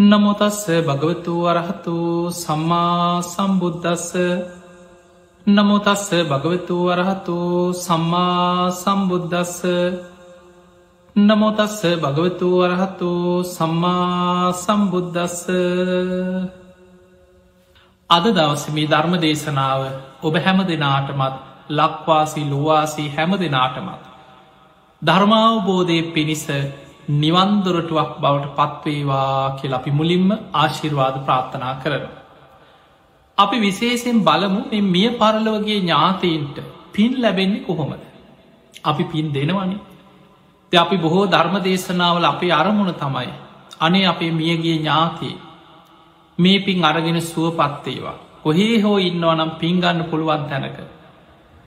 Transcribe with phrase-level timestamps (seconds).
[0.00, 1.94] නමුතස්ස භගවතු වරහතු
[2.32, 4.12] සම්මා සම්බුද්ධස්ස
[5.46, 7.36] නමුතස්ස භගවතු වරහතු
[7.74, 9.58] සම්මා සම්බුද්ධස්ස
[11.16, 13.10] නමුතස්ස භගවතු වරහතු
[13.46, 15.44] සම්මා සම්බුද්ධස්ස
[18.10, 19.80] අද දවසමී ධර්ම දේශනාව
[20.22, 21.34] ඔබ හැම දෙනාටමත්
[21.70, 24.02] ලක්වාසි ලොවාසී හැම දෙනාටමත්
[25.02, 26.46] ධර්මාවබෝධය පිණිස
[27.12, 32.04] නිවන්දොරටුවක් බවට පත්වේවා කියල අපි මුලින්ම ආශිර්වාද ප්‍රාර්ථනා කරන.
[33.38, 36.56] අපි විශේෂෙන් බලමු මිය පරලවගේ ඥාතීන්ට
[36.92, 38.02] පින් ලැබෙන්නේ කොහොමද.
[38.84, 39.76] අපි පින් දෙනවනි.
[40.72, 43.30] ද අපි බොහෝ ධර්ම දේශනාවල අපේ අරමුණ තමයි.
[43.80, 45.36] අනේ අපේ මියගේ ඥාතී
[46.38, 48.18] මේ පින් අරගෙන සුවපත්තේවා.
[48.42, 50.78] කොහේ හෝ ඉන්නවනම් පින්ගන්න පුළුවන් තැනක.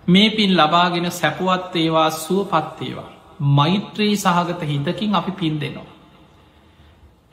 [0.08, 3.10] මේ පින් ලබාගෙන සැපුවත් ඒවා සුවපත්තේවා.
[3.52, 5.86] මෛත්‍රී සහගත හිතකින් අපි පින් දෙනවා.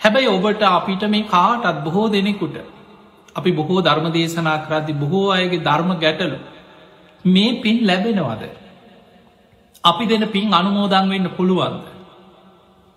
[0.01, 2.57] හැබැයි ඔබට අපිට මේ කාටත් බොහෝ දෙනෙකුට
[3.37, 6.38] අපි බොහෝ ධර්ම දේශනා කරදදි බොහෝ අයගේ ධර්ම ගැටලු
[7.24, 8.43] මේ පින් ලැබෙනවද.
[9.84, 11.84] අපි දෙන පින් අනුමෝදන් වෙන්න පුළුවන්ද.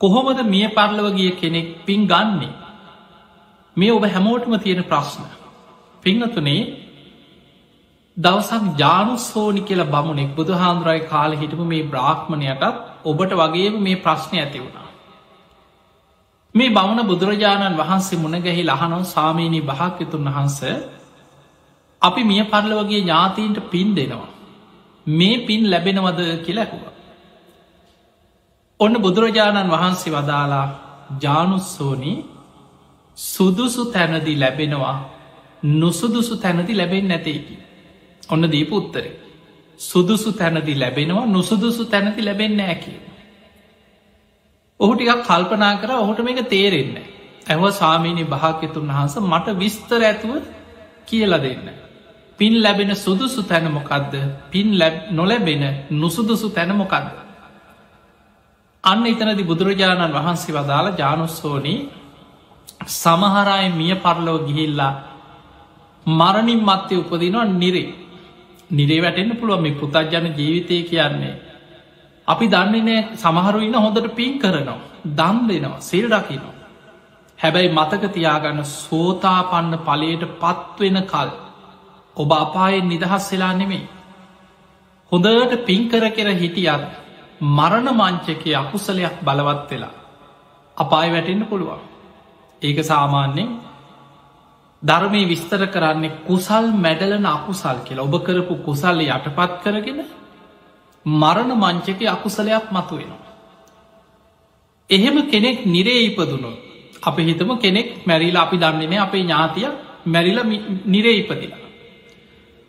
[0.02, 2.54] කොහොමද මිය පරලව ගිය කෙනෙක් පින් ගන්නේ.
[3.78, 5.24] මේ ඔබ හැමෝටම තියෙන ප්‍රශ්න.
[6.04, 6.83] පිංහතුනේ
[8.18, 12.64] දවසක් ජානුස්සෝනි කියලා බමුණෙක් බුදු හාන්දුරයි කාල හිටපු මේ බ්‍රාහ්මණයටත්
[13.06, 14.90] ඔබට වගේම මේ ප්‍රශ්නය ඇති වුණා.
[16.56, 20.60] මේ බමුණ බුදුරජාණන් වහන්සේ මුණගැහි ලහනො සාමීනී භාක්‍යතුන් වහන්ස
[22.02, 24.30] අපි මිය පරල වගේ ඥාතීන්ට පින් දෙනවා.
[25.08, 26.84] මේ පින් ලැබෙනවද කියලැකුව.
[28.80, 30.68] ඔන්න බුදුරජාණන් වහන්සේ වදාලා
[31.22, 32.18] ජානුස්සෝනී
[33.18, 34.98] සුදුසු තැනදි ලැබෙනවා
[35.74, 37.63] නුසුදුසු තැනති ලැබෙන් නැතේකි.
[38.30, 39.14] ඔන්න දීපු උත්තරේ.
[39.80, 42.94] සුදුසු තැනදි ලැබෙනවා නුසුදුසු තැනති ලැබෙන්න ඇකි.
[44.80, 46.98] ඔහු ටිකක් කල්පනා කර ඔහුට මේක තේරෙන්න.
[47.46, 50.32] ඇහව සාමීනි භාක්‍යතුන් වහන්ස මට විස්තර ඇතුව
[51.06, 51.66] කියල දෙන්න.
[52.40, 54.14] පින් ලැබෙන සුදුසු තැනමොකක්ද
[54.52, 54.68] පින්
[55.12, 57.18] නොලැබෙන නුසුදුසු තැනමොකක්ද.
[58.84, 61.80] අන්න එතනදි බුදුරජාණන් වහන්සේ වදාළ ජානුස්සෝනී
[62.94, 64.94] සමහරයි මිය පරලෝ ගිහිල්ලා
[66.06, 68.03] මරණින් මත්තය උපදිනවා නිරේ
[68.74, 71.36] නිරේ වැටෙන්න්න පුළුව මේ පුතත්ජන ජීවිතය කියන්නේ.
[72.28, 74.82] අපි දන්නේ නෑ සමහරු ඉන්න හොඳට පින් කරනවා.
[75.18, 76.56] දම් දෙනවා සෙල් රකිනවා.
[77.40, 81.30] හැබැයි මතක තියාගන්න සෝතාපන්න පලයට පත්වෙන කල්
[82.18, 83.90] ඔබ අපායෙන් නිදහස් වෙලා නෙමෙයි.
[85.12, 86.84] හොඳට පින්කර කෙර හිටියත්
[87.42, 89.94] මරණ මංචකය අකුසලයක් බලවත් වෙලා.
[90.78, 91.82] අපාය වැටෙන්න්න පුළුවන්.
[92.62, 93.50] ඒක සාමාන්‍යෙන්
[94.84, 100.00] ධර්මය විස්තර කරන්නේ කුසල් මැඩලන අකුසල් කියලා ඔබ කරපු කුසල්ල යටපත් කරගෙන
[101.06, 103.32] මරණ මංචක අකුසලයක් මතු වෙනවා.
[104.90, 106.52] එහෙම කෙනෙක් නිරේ ඉපදුණු
[107.04, 109.68] අප හිතම කෙනෙක් මැරිලා අපි දන්නේනේ අපේ ඥාතිය
[110.06, 110.40] මැරිල
[110.86, 111.64] නිරේ ඉපදිලා.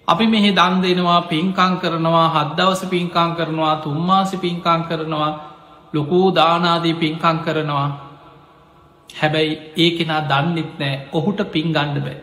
[0.09, 5.31] අපි මෙහෙ දන් දෙනවා පින්කං කරනවා හද්දවස පින්කං කරනවා තුම්මාසි පින්කං කරනවා
[5.95, 7.89] ලොකූ දානාදී පින්කං කරනවා
[9.15, 12.19] හැබැයි ඒ කෙනා දන්නෙත් නෑ ඔහුට පින් ගණ්ඩ බෑ.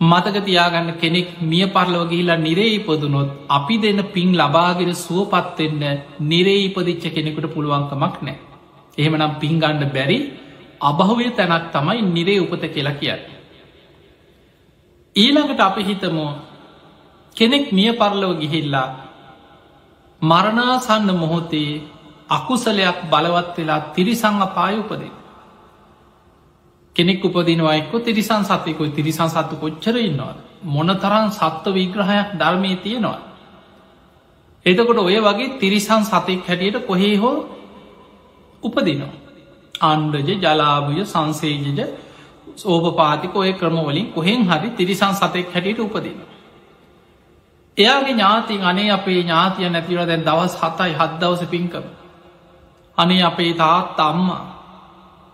[0.00, 5.82] මතක තියාගන්න කෙනෙක් මිය පරලව ගිහිලා නිරේ ඉපදුනොත් අපි දෙන්න පින් ලබාගෙන සුවපත්වෙන්න
[6.22, 8.38] නිරේ ඉපදිච්ච කෙනෙකුට පුළුවන්කමක් නෑ.
[8.98, 10.18] එහෙමනම් පින්ගණ්ඩ බැරි
[10.82, 13.22] අභහවය තැනක් තමයි නිරේ උපත කියලා කියන්න.
[15.16, 16.30] ඊළඟට අපි හිතමෝ
[17.36, 18.88] කෙනෙක් මිය පරලව ගිහිල්ලා
[20.22, 21.82] මරණාසන්න මොහොතේ
[22.28, 25.12] අකුසලයක් බලවත් වෙලා තිරිසං අපාය උපදේ.
[26.96, 30.34] කෙනෙක් උපදිනවයික්කො තිරිසන් සතයකොයි තිරිසන් සත්තු කොච්චර ඉන්නවා.
[30.64, 33.20] මොන තරන් සත්ව විග්‍රහයක් ධර්මය තියෙනවා.
[34.66, 37.46] එතකොට ඔය වගේ තිරිසන් සතෙක් හැටියට කොහේ හෝ
[38.62, 39.14] උපදිනවා.
[39.82, 41.80] අන්ඩජ ජලාභය සංසේජජ
[42.56, 46.18] සෝපපාතික ඔය ක්‍රමවලින් කොහෙන් හරි තිරිසන් සතෙක් හැටියට උපදින.
[47.76, 51.86] එයාගේ ඥාතින් අනේ අපේ ඥාතිය නැතිවල දැන් දවස් හතයි හත් දවස පින්කම.
[52.98, 54.44] අනේ අපේ තාත් අම්මා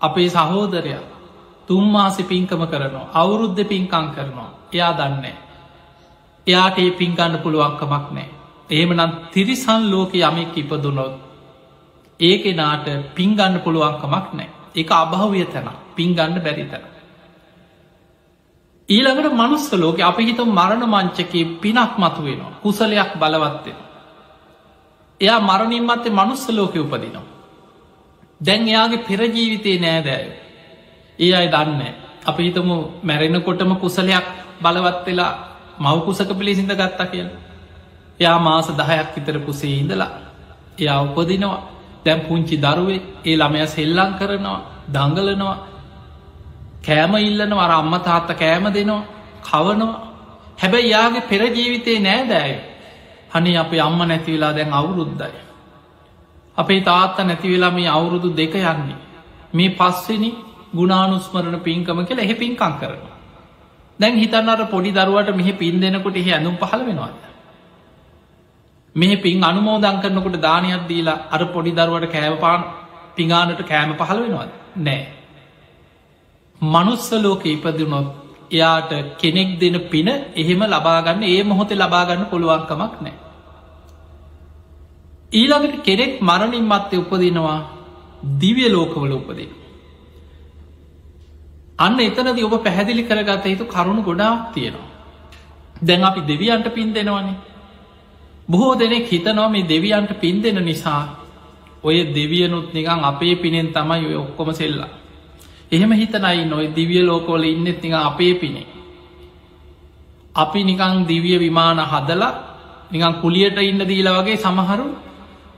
[0.00, 1.15] අපේ සහෝදරයා
[1.68, 5.36] තුම්මාසි පින්කම කරනවා අවුරුද්ධ පින්කං කරනවා එයා දන්නේ.
[6.46, 8.28] එයාට ඒ පින්ගන්න පුළුවන්කමක් නෑ.
[8.70, 11.14] එහෙමනම් තිරිසන් ලෝක යමෙක් ඉපදුනොත්
[12.20, 16.84] ඒ කෙනාට පින්ගන්න පුළුවන්කමක් නෑ එක අභාවය තැන පින්ගන්න බැරි තැන.
[18.88, 23.78] ඊළඟට මනුස්ස ලෝක අපි හිත මරණ මංචකේ පිනක් මතු වෙනවා කුසලයක් බලවත්වෙන.
[25.20, 27.26] එයා මරණින් මත්තේ මනුස්ස ලෝකය උපදිනවා.
[28.40, 30.45] දැන් එයාගේ පෙරජීවිතය නෑදෑය
[31.18, 31.82] ඒ අයි දන්න.
[32.26, 32.68] අපි හිතම
[33.02, 34.26] මැරෙනකොටම කුසලයක්
[34.62, 35.32] බලවත් වෙලා
[35.78, 37.28] මවකුසක පිළිසිඳ ගත්තා කියල.
[38.20, 40.10] එයා මාස දහයක් විතර කුසේ ඉඳලා
[40.78, 41.60] එයා උපදිනවා.
[42.04, 45.56] දැම් පුංචි දරුවේ ඒ ළමය සෙල්ලං කරනවා දංගලනවා
[46.82, 49.02] කෑම ඉල්ලන වර අම්ම තාත්ත කෑම දෙනවා
[49.42, 50.00] කවනවා.
[50.58, 52.54] හැබැයි යාගේ පෙර ජීවිතේ නෑ දෑය.
[53.32, 55.38] හනි අපේ අම්ම නැතිවෙලා දැන් අවුරුද්දයි.
[56.56, 58.98] අපේ තාත්ත නැතිවෙලා මේ අවුරුදු දෙක යන්නේ.
[59.54, 60.30] මේ පස්වෙනි
[60.76, 63.16] ගුණානුස්මරණ පින්කම කියල එහෙ පින්කං කරනවා.
[64.00, 67.14] දැන් හිතන්නට පොඩි දරුවට මෙහ පින් දෙනකොට එහ ඇඳුම් පහළ වෙනවාද.
[68.94, 72.60] මෙහ පින් අනුමෝදං කරනකොට දානයක් දීලා අර පොඩි දරුවට කෑවපාන
[73.16, 75.02] පිඟානට කෑම පහළ වෙනවාද නෑ.
[76.60, 78.08] මනුස්ස ලෝක ඉපදිනොත්
[78.50, 83.14] එයාට කෙනෙක් දෙන පින එහෙම ලබාගන්න ඒ මොහොතේ ලබාගන්න පුළුවන්කමක් නෑ.
[85.32, 87.58] ඊළඟට කෙනෙක් මරණින් මත්තේ උපදිනවා
[88.40, 89.50] දිවිය ලෝකවල උපදින.
[91.78, 94.88] අන්න එතනද ඔබ පැහැදිලි කරගත යුතු කරුණු ගොඩාක් තියෙනවා.
[95.78, 97.36] දැන් අපි දෙවියන්ට පින් දෙනවනේ.
[98.48, 101.02] බොහෝ දෙනෙක් හිතනවා මේ දෙවියන්ට පින් දෙන නිසා
[101.82, 104.88] ඔය දෙවියනුත් නිකං අපේ පිනෙන් තමයි ඔය ඔක්කොම සෙල්ලා.
[105.72, 108.66] එහෙම හිතනයි නොයි දිවිය ලෝකෝල ඉන්නෙත් නික අපේ පිනේ.
[110.34, 112.34] අපි නිකං දිවිය විමාන හදලා
[112.90, 114.86] නිකං කුලියට ඉන්න දීල වගේ සමහරු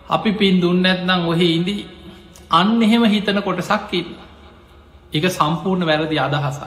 [0.08, 1.86] අපි පින් දුන්න ඇත්නම් ඔහෙ ඉදී
[2.50, 4.27] අන්න එහෙම හිතන කොටසක්කින්න.
[5.12, 6.58] එක සම්පූර්ණ වැරදි අදහස.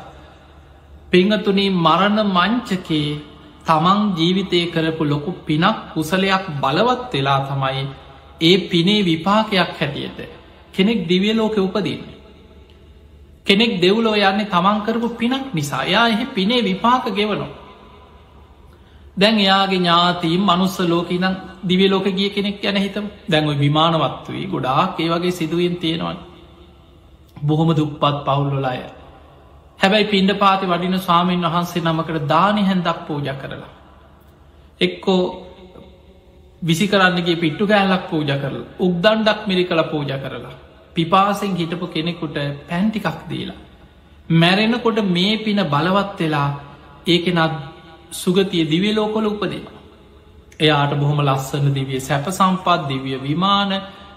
[1.11, 3.09] පිංහතුනී මරණ මංචකේ
[3.65, 7.83] තමන් ජීවිතය කරපු ලොකු පිනක් කුසලයක් බලවත් වෙලා තමයි
[8.41, 10.19] ඒ පිනේ විපාකයක් හැටියට
[10.73, 12.03] කෙනෙක් දිවිය ලෝක උපදින්න.
[13.45, 17.51] කෙනෙක් දෙව්ලෝ යන්නේ තමන්කරපු පිනක් නිසා යා එහි පිනේ විපාක ගෙවනවා.
[19.17, 24.99] දැන් එයාගේ ඥාතීම් මනුස්ස ලෝක නම් දිවිය ලෝක ගිය කෙනෙක් යන හිතම දැන්ව විමානවත්වී ගොඩාක්
[24.99, 26.17] ඒ වගේ සිදුවෙන් තියෙනවන්
[27.41, 28.81] බොහොම දුප්පත් පවුල්ලොල අය
[29.79, 33.71] හැබැයි පින්ඩ පාති වඩින ස්වාමීන් වහන්සේ නමකට දානි හැන්දක් පූජ කරලා
[34.81, 35.21] එක්කෝ
[36.61, 40.55] විසි කරන්නගේ පිට්ටු කෑල්ලක් පූජ කරල උක්දන්ඩක් මිරි කළ පූජ කරලා
[40.95, 43.59] පිපාසෙන් හිටපු කෙනෙකුට පැන්ටිකක් දීලා
[44.29, 46.49] මැරෙනකොට මේ පින බලවත් වෙලා
[47.05, 47.53] ඒකෙනත්
[48.11, 49.65] සුගතිය දිවිය ලෝකොල උපදින.
[50.59, 53.71] එයාට බොහොම ලස්සන දිවිය සැප සම්පත් දිවිය විමාන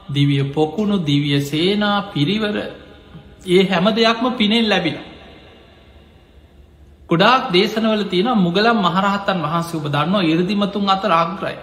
[0.08, 2.56] දිවිය පොකුණු දිවිය සේනා පිරිවර
[3.46, 4.96] ඒ හැම දෙයක්ම පිනෙල් ලැබිල.
[7.08, 11.56] ගොඩාක් දේශනවල තියෙන මුගලම් මහරහත්තන් වහන්සේ ඔබ දන්නවා ඉරදිමතුන් අත රාග්‍රය.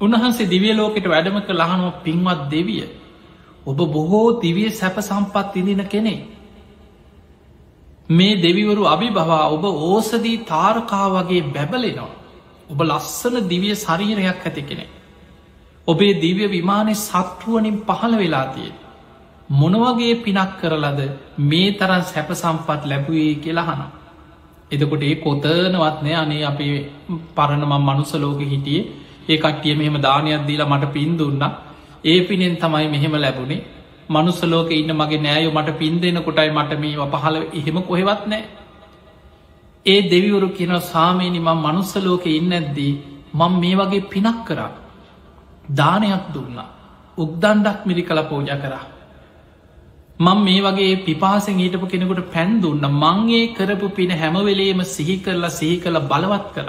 [0.00, 2.84] උන්වහන්සේ දිවිය ලෝකට වැඩමක ලහනුව පින්වත් දෙවිය.
[3.66, 6.14] ඔබ බොහෝ දිවිය සැප සම්පත් ඉදින කෙනෙ.
[8.08, 12.16] මේ දෙවිවරු අභිභවා ඔබ ඕසදී තාරකා වගේ බැබලෙනවා.
[12.70, 14.86] ඔබ ලස්සන දිවිය ශරීරයක් ඇති කෙනෙ.
[15.88, 18.76] ඔබේ දිව්‍ය විමානය සත්රුවනින් පහළ වෙලා තියෙන.
[19.50, 21.00] මොනවගේ පිනක් කරලද
[21.40, 23.82] මේ තරන් සැප සම්පත් ලැබුවේ කියලාහන.
[24.70, 26.76] එදකොට ඒ කොතනවත්නය අනේ අපේ
[27.36, 28.88] පරණම මනුසලෝක හිටියේ
[29.28, 31.42] ඒ කට්ටිය මෙහෙම දානයක් දීලා මට පින් දුන්න
[32.04, 33.64] ඒ පිනෙන් තමයි මෙහෙම ලැබුණේ
[34.08, 38.44] මනුස්සලෝක ඉන්න මගේ නෑයෝ මට පින් දෙන කොටයි මට මේ පහල එහෙම කොහෙවත් නෑ.
[39.86, 42.92] ඒ දෙවිවරු කියන සාමීනි මං මනුස්සලෝක ඉන්න ඇද්දී
[43.34, 44.70] මං මේ වගේ පිනක් කරා.
[45.76, 46.68] දානයක් දුන්නා.
[47.18, 48.84] උක්දන්ඩක් මිරි කළ පෝජ කරා.
[50.20, 55.76] මං මේ වගේ පිපාසෙන් ඊටපු කෙනෙකුට පැන් දුන්න මංගේ කරපු පින හැමවෙලේම සිහි කරලා සිහි
[55.78, 56.68] කළ බලවත් කර.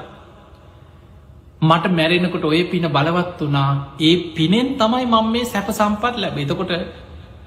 [1.62, 3.72] මට මැරෙනකොට ඔය පින බලවත් වනා
[4.02, 6.72] ඒ පිනෙන් තමයි මං මේ සැප සම්පත් ලැබ එතකොට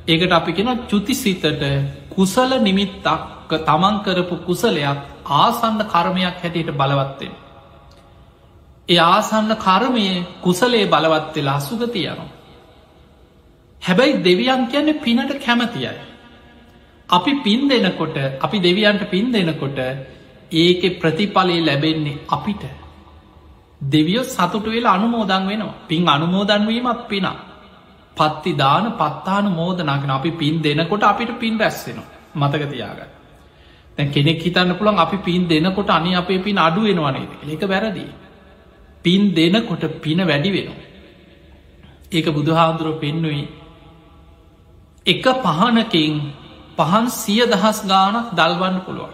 [0.06, 1.64] ඒකට අපි කෙන චුතිසිතට
[2.11, 3.09] කුසල නිමිත්තක්
[3.62, 5.00] තමන් කරපු කුසලයක්
[5.38, 7.35] ආසන්න කර්මයක් හැටියට බලවත්තෙන්.
[8.88, 10.07] ඒ ආසන්න කර්මය
[10.43, 12.33] කුසලේ බලවත් වෙලා සුගතියනවා.
[13.85, 15.95] හැබැයි දෙවියන් කියන්නේ පිනට කැමතියයි.
[17.09, 19.79] අපි පින් දෙනකොට අපි දෙවියන්ට පින් දෙනකොට
[20.53, 22.64] ඒක ප්‍රතිඵලේ ලැබෙන්නේ අපිට.
[23.81, 27.37] දෙවියෝ සතුට වෙලා අනුමෝදන් වෙනවා පින් අනුමෝදන්වීමත් පිනා.
[28.17, 33.11] පත්ති දාන පත්තාන මෝදනාගෙන අපි පින් දෙනකොට අපිට පින් රැස්සෙනවා මතක තියාගන්න.
[33.99, 38.07] තැ කෙනෙක් හිතන්න පුළන් අපි පින් දෙනකොට අනි අපේ පින් අඩු වෙනවනේද එක වැරදි.
[39.05, 40.83] පින් දෙනකොට පින වැඩි වෙනවා.
[42.12, 43.43] ඒක බුදුහාදුරුව පෙන්නුයි
[45.06, 46.14] එක පහනකින්
[46.76, 49.12] පහන් සිය දහස් ගානක් දල්වන්න පුළුවන්.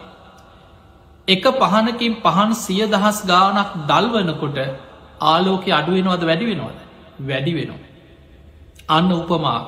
[1.29, 4.59] එක පහනකින් පහන් සිය දහස් ගානක් දල්වනකොට
[5.23, 6.79] ආලෝක අඩුවෙනවද වැඩි වෙනවද
[7.23, 7.89] වැඩි වෙනවා.
[8.89, 9.59] අන්න උපමා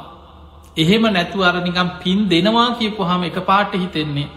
[0.77, 4.29] එහෙම නැතු අරනිකම් පින් දෙනවා කියපු හම එක පාට හිතෙන්නේ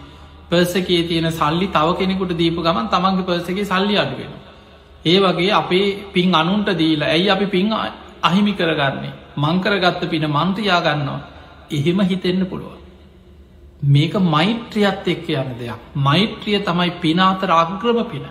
[0.46, 4.34] පර්සකේ තියෙන සල්ලි තව කෙනෙකුට දීපු ගමන් තමන්ගේ පර්සගේ සල්ලි අඩුවෙන.
[5.04, 7.72] ඒ වගේ අපේ පින් අනුන්ට දීලා ඇයි අපි පින්
[8.22, 11.35] අහිමි කරගන්නේ මංකරගත්ත පින මන්ත්‍රයා ගන්නවා
[11.70, 12.80] එහෙම හිතෙන්න පුළුවන්.
[13.84, 18.26] මේක මෛත්‍රියත් එක්ක යන දෙයක් මෛත්‍රිය තමයි පිනාතර අග්‍රම පින.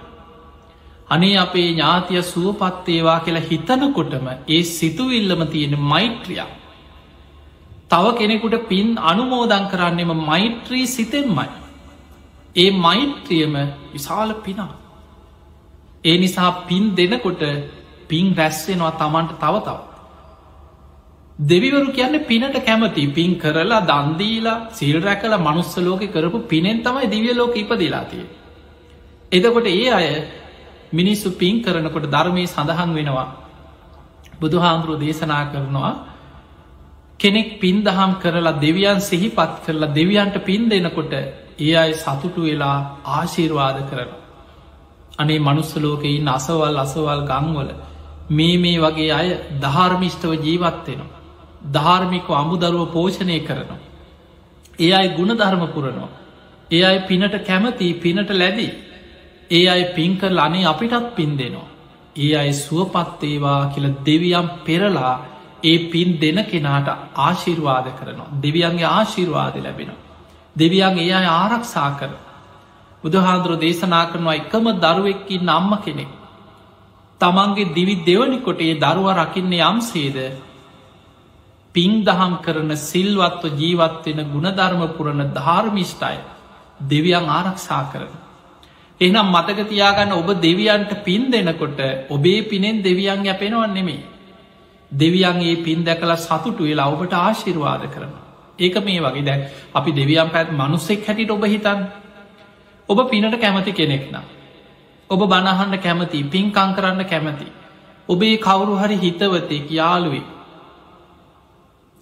[1.09, 6.41] අනේ අපේ ඥාතිය සුවපත්තේවා කියලා හිතනකොටම ඒ සිතුවිල්ලම තියෙන මෛත්‍රිය.
[7.89, 11.47] තව කෙනෙකුට පින් අනුමෝදං කරන්නෙම මෛත්‍රී සිතෙන්මයි.
[12.55, 13.55] ඒ මෛත්‍රියම
[13.93, 14.73] විශාල පිනා.
[16.03, 17.41] ඒ නිසා පින් දෙනකොට
[18.07, 19.94] පින් රැස්වෙනවා තමන්ට තව තව.
[21.39, 27.55] දෙවිවරු කියන්න පිනට කැමති පින් කරලා දන්දීලා සිල් රැකල මනුස්සලෝක කරපු පිනෙන් තමයි දිවිය ලෝක
[27.55, 28.25] ඉපදිලාතිය.
[29.31, 30.07] එදකොට ඒ අය
[30.93, 33.27] මිනිස්සු පින් කරනකොට ධර්මය සඳහන් වෙනවා.
[34.39, 35.93] බුදුහාමුදුරුව දේශනා කරනවා
[37.19, 41.13] කෙනෙක් පින් දහම් කරලා දෙවියන් සිහිපත් කරලා දෙවියන්ට පින් දෙනකොට
[41.59, 44.09] ඒ අයි සතුටු වෙලා ආශීර්වාද කරන.
[45.19, 47.69] අනේ මනුස්සලෝකයින් අසවල් අසවල් ගංවල
[48.29, 49.29] මේ මේ වගේ අය
[49.61, 51.14] ධාර්මිෂ්ටව ජීවත්වෙනවා.
[51.71, 53.77] ධාර්මික අමුදරුව පෝෂණය කරනවා.
[54.79, 56.09] ඒ අයි ගුණධර්ම පුරනවා.
[56.71, 58.73] ඒ අයි පිනට කැමති පිනට ලැබී.
[59.51, 61.67] ඒ අයි පින්කරල අනේ අපිටත් පින් දෙනවා.
[62.15, 65.15] ඒ අයි සුවපත්තේවා කියල දෙවියම් පෙරලා
[65.63, 68.29] ඒ පින් දෙන කෙනාට ආශිර්වාද කරනවා.
[68.41, 70.03] දෙවියන්ගේ ආශිර්වාද ලැබෙනවා.
[70.55, 72.11] දෙවියන් ඒ අය ආරක්ෂා කර.
[73.03, 76.11] බුදුහාන්දුර දේශනා කරනවා එකම දරුවෙක්කි නම්ම කෙනෙක්.
[77.21, 80.17] තමන්ගේ දිවි දෙවනිකොට ඒ දරුව රකින්නේ යම්සේද
[81.75, 86.17] පින් දහම් කරන සිල්වත්ව ජීවත්වෙන ගුණධර්ම පුරණ ධාර්මිෂ්ටයි
[86.81, 88.11] දෙවියන් ආරක්ෂා කරන.
[89.01, 91.79] එහනම් මතකතියාගන්න ඔබ දෙවියන්ට පින් දෙනකොට
[92.09, 94.03] ඔබේ පිනෙන් දෙවියන් යැපෙනවන් නෙමේ.
[94.91, 98.13] දෙවියන්ගේ පින් දැකලා සතුටු වෙලා ඔබට ආශිර්වාද කරන.
[98.59, 99.39] ඒක මේ වගේ දැ
[99.73, 101.79] අපි දෙවියන් පැත් මනුස්සෙක් හැටිට ඔබ හිතන්
[102.89, 104.25] ඔබ පිනට කැමති කෙනෙක් නම්.
[105.09, 107.47] ඔබ බණහන්න කැමති පින්කං කරන්න කැමති.
[108.09, 110.34] ඔබේ කවුරු හරි හිතවතෙක් යාළුවේ.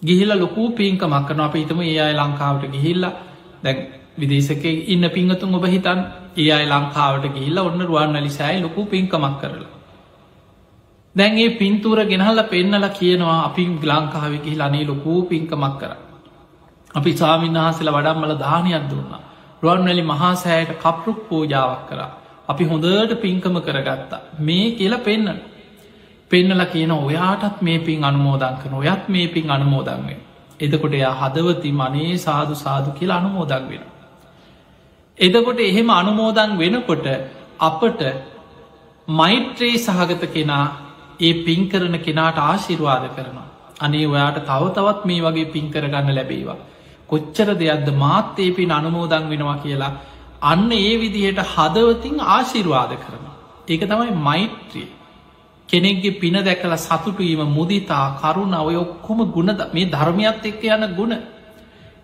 [0.04, 3.04] ගිහිල ලොකූ පින්කමක් කරන අප හිතම ඒ අයි ලංකාවට ගිහිල්ල
[3.62, 3.78] දැන්
[4.16, 6.00] විදේශක ඉන්න පිංහතුන් ඔබ හිතන්
[6.36, 9.74] ඒ අයි ලංකාවට ගිහිල්ල ඔන්න රුවන් අලිසෑයි ලොකු පින්කමක් කරලා.
[11.16, 15.92] දැන්ගේ පින්තූර ගෙනහල්ල පෙන්නල කියනවා අපි ලංකාව ගිහි අනේ ලොකූ පින්කමක් කර.
[16.90, 19.22] අපි සාමීන් වහසල වඩම්මල දානයක් දුන්නා.
[19.62, 22.10] රුවන්වැලි මහාසෑයට කප්රුක් පූජාවක් කරා.
[22.48, 24.22] අපි හොඳට පින්කම කරගත්තා.
[24.40, 25.38] මේ කියල පෙන්න්න.
[26.30, 30.18] පෙන්නල කියන ඔයාටත් මේ පින් අනුමෝදන් කන ඔයත් මේ පින් අනුමෝදන්වේ.
[30.60, 33.84] එදකොට එයා හදවති මනේ සාදු සාදු කියලා අනුමෝදන් වෙන.
[35.18, 37.06] එදකොට එහෙම අනුමෝදන් වෙනකොට
[37.60, 38.00] අපට
[39.08, 40.66] මෛත්‍රයේ සහගත කෙනා
[41.20, 43.48] ඒ පින් කරන කෙනාට ආශිර්වාද කරනවා.
[43.80, 46.58] අනේ ඔයාට තව තවත් මේ වගේ පින් කරගන්න ලැබේවා.
[47.08, 49.92] කොච්චර දෙයක්ද මාත්තේ පින් අනුමෝදන් වෙනවා කියලා
[50.42, 53.24] අන්න ඒ විදිහට හදවතින් ආශිර්වාද කරන.
[53.68, 54.88] ඒක තමයි මෛත්‍රී.
[55.74, 61.14] කෙනෙක්ගේ පින දැකලා සතුටුවීම මුදිතා කරුණ ඔය ඔක්කොම ගුණද මේ ධර්මයත් එක්ක යන ගුණ.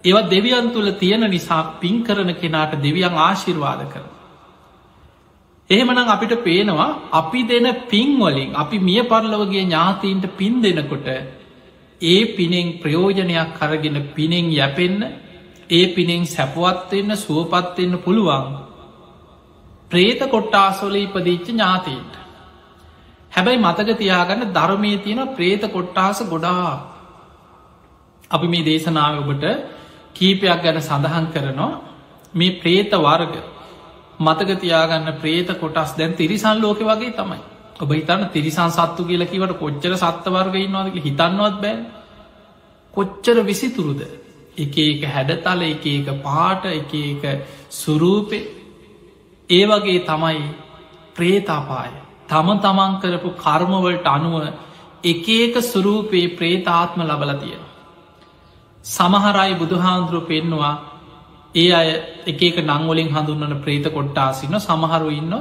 [0.05, 4.05] ඒවත් දෙවියන් තුළ තියෙන නිසා පින් කරන කෙනාට දෙවියන් ආශිර්වාද කර.
[5.71, 11.09] එහෙමනම් අපිට පේනවා අපි දෙන පින්වලින් අපි මිය පරලවගේ ඥාතීන්ට පින් දෙනකොට
[12.01, 15.03] ඒ පිනෙන් ප්‍රයෝජනයක් කරගෙන පිනෙන් යැපෙන්න
[15.71, 18.49] ඒ පිනෙන් සැපවත්වෙන්න සුවපත්වෙන්න පුළුවන්
[19.91, 22.20] ප්‍රේත කොට්ටාසොල ඉපදිච්ච ඥාතීන්ට
[23.33, 26.71] හැබැයි මතක තියාගන්න ධර්මය තියෙන ප්‍රේත කොට්ටාස ගොඩා
[28.31, 29.45] අපි මේ දේශනාව ඔබට
[30.15, 31.81] කීපයක් ගැන සඳහන් කරනවා.
[32.35, 33.35] මේ ප්‍රේත වර්ග.
[34.21, 37.41] මතක තියාගන්න ප්‍රේත කොටස් දැන් තිරිසන් ලෝක වගේ තමයි.
[37.81, 41.77] ඔබ හිතන්න තිරිසන් සත්තු කියල කිවට කොච්චර සත්ත වර්ගයින්නවාදක හිතන්නවත් බෑ.
[42.95, 44.03] කොච්චර විසිතුරුද?
[44.57, 47.23] එක එක හැඩතල එක එක පාට එක එක
[47.73, 48.39] සුරූපය
[49.51, 50.43] ඒ වගේ තමයි
[51.17, 51.93] ප්‍රේතාපාය
[52.31, 54.35] තම තමන් කරපු කර්මවලට අනුව
[55.05, 57.63] එක ඒක සුරූපයේ ප්‍රේතාත්ම ලබල තියෙන.
[58.85, 60.75] සමහරයි බුදුහාන්දුරුව පෙන්නවා
[61.55, 61.89] ඒ අය
[62.25, 65.35] එක එක නංවලින් හඳුන්නන ප්‍රේත කොට්ටාසින්න සමහරු ඉන්න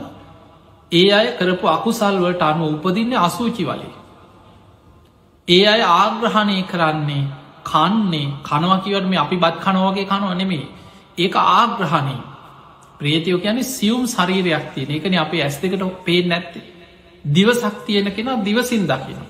[0.92, 3.94] ඒ අය කරපු අකුසල්වලට අනුව උපදින්න අසූචි වලේ.
[5.48, 7.24] ඒ අය ආග්‍රහණය කරන්නේ
[7.64, 10.66] කන්නේ කනවකිවට මේ අපි බත් කනවගේ කනව නෙමේ
[11.18, 12.18] ඒක ආග්‍රහණය.
[12.98, 14.92] ප්‍රේතියෝ කියන්නේ සියුම් ශරීරයක් තියෙන.
[14.92, 16.79] එකන අපේ ඇස් දෙකට පේ නැත්තේ.
[17.26, 19.22] දිවසක් තියෙන කෙනා දිවසින් දකින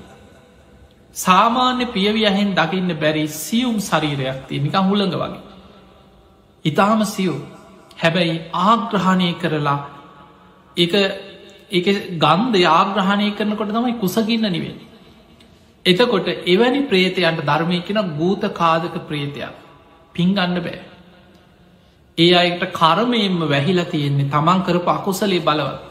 [1.15, 5.41] සාමාන්‍ය පියවියහෙන් දකින්න බැරි සියුම් ශරීරයක් තිය නිකං හුළඟ වගේ.
[6.65, 7.35] ඉතාම සියු
[7.97, 9.79] හැබැයි ආග්‍රහණය කරලා
[10.77, 11.07] ඒ
[12.17, 14.77] ගන්ධ ආග්‍රහණය කරනකොට තමයි කුසගින්න නිවෙන
[15.85, 19.53] එතකොට එවැනි ප්‍රේතයන්ට ධර්මය කියෙන ගූත කාදක ප්‍රේතයක්
[20.13, 20.79] පින්ගන්න බෑ.
[22.17, 25.88] ඒ අයට කරමයෙන්ම වැහිලා තියෙන්නේ තමන් කරපු අකුසලේ බලවත්.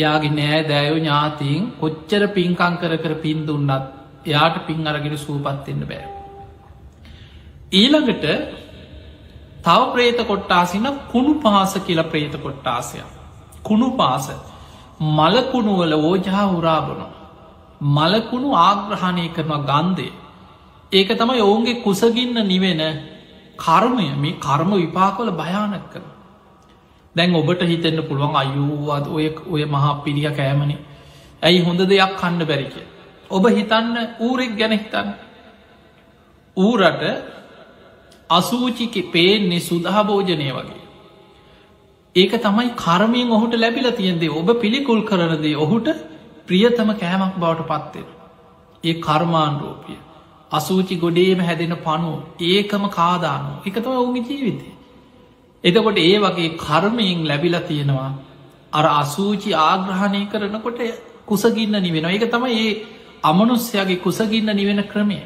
[0.00, 3.72] එයාගේ නෑ දෑයෝ ඥාතිීන් කොච්චර පින්කං කර කර පින් දුන්නත්
[4.26, 6.04] එයාට පින් අරගෙන සූපත්වෙන්න බෑ.
[7.72, 8.26] ඊළඟට
[9.62, 13.02] තව ප්‍රේත කොට්ටාසින කුණු පහස කියල ප්‍රේත කොට්ටාසය
[13.62, 14.28] කුණු පාස.
[15.10, 17.10] මලකුණුවල ඕජහා උරාබනවා
[17.90, 20.12] මලකුණු ආග්‍රහණය කරනවා ගන්දේ
[20.92, 22.82] ඒක තමයි ඔවුන්ගේ කුසගින්න නිවෙන
[23.56, 24.06] කර්මය.
[24.16, 26.02] මේ කර්ම විපාකොල භයානක් කර
[27.16, 30.76] දැන් ඔබට හිතෙන්න්න පුළුවන් අයුවාද ඔය ඔය මහා පිරිිය කෑමනි
[31.42, 32.74] ඇයි හොඳ දෙයක් කන්න බැරික.
[33.30, 35.08] ඔබ හිතන්න ඌරෙක් ගැන හිතන්න.
[36.56, 37.02] ඌරට
[38.30, 40.80] අසූචික පේන්නේ සුදහභෝජනය වගේ.
[42.16, 45.88] ඒක තමයි කර්මයෙන් ඔහුට ලැබිල තියෙන්දේ ඔබ පිළිකුල් කරනදේ ඔහුට
[46.46, 48.08] ප්‍රියතම කෑමක් බවට පත්වෙන.
[48.84, 49.98] ඒ කර්මාන්රෝපිය.
[50.50, 52.12] අසූචි ගොඩේම හැදෙන පනු
[52.42, 54.68] ඒකම කාදානු එකතම ඔවුගේ ජීවිතය.
[55.64, 58.10] එතකොට ඒ වගේ කර්මයෙන් ලැබිලා තියෙනවා
[58.72, 60.80] අර අසූචි ආග්‍රහණය කරනකොට
[61.26, 62.70] කුසගින්න නිවෙන එක තම ඒ
[63.24, 65.18] අමනුස්්‍යයාගේ කුසගින්න නිවෙන ක්‍රමය.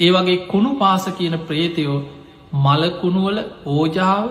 [0.00, 1.98] ඒ වගේ කුණු පාස කියන ප්‍රේතයෝ
[2.56, 4.26] මලකුණුවල ඕජාව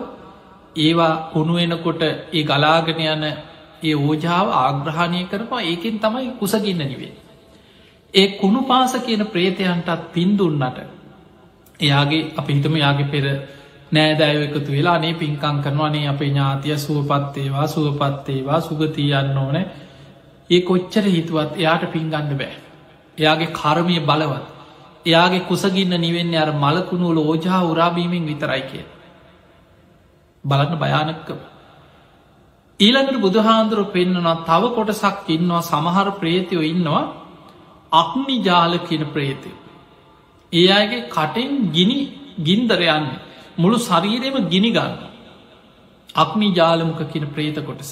[0.77, 3.25] ඒවා කුණුවෙනකොට ඒ ගලාගෙන යන
[3.83, 7.13] ඒ ඕජාව ආග්‍රහණය කරපා ඒකෙන් තමයි කුසගින්න නිවේ.
[8.13, 10.79] ඒ කුණු පාස කියන ප්‍රේතයන්ටත් පින්දුන්නට
[11.79, 13.25] එයාගේ අප හිතම යාගේ පෙර
[13.91, 19.57] නෑදෑය එකතු වෙලා නේ පින්කං කරනවානේ අපේ ඥාතිය සුවපත්තේවා සුවපත්තේවා සුගතියන්න ඕන
[20.49, 22.55] ඒ කොච්චර හිතුවත් එයාට පින්ගන්න බෑ.
[23.17, 24.45] එයාගේ කර්මය බලවත්
[25.05, 28.85] එයාගේ කුසගින්න නිවෙන්නේ අර මලකුණුවල ඕජා උරාබීමෙන් විතරයි කිය.
[30.43, 31.39] බලන්න භයානක්කම.
[32.79, 37.05] ඊළඟට බුදුහාන්දුරු පෙන්න්නනවා තව කොටසක් ඉන්නවා සමහර ප්‍රේතියෝ ඉන්නවා
[37.93, 39.51] අක්නි ජාල කියන ප්‍රේතය.
[40.53, 41.99] ඒ අයගේ කටෙන් ගිනි
[42.43, 43.26] ගින්දර යන්නේ
[43.57, 44.93] මුළු ශරීරයම ගිනි ගන්න.
[46.15, 47.91] අක්නි ජාලමුක කියන ප්‍රේත කොටස.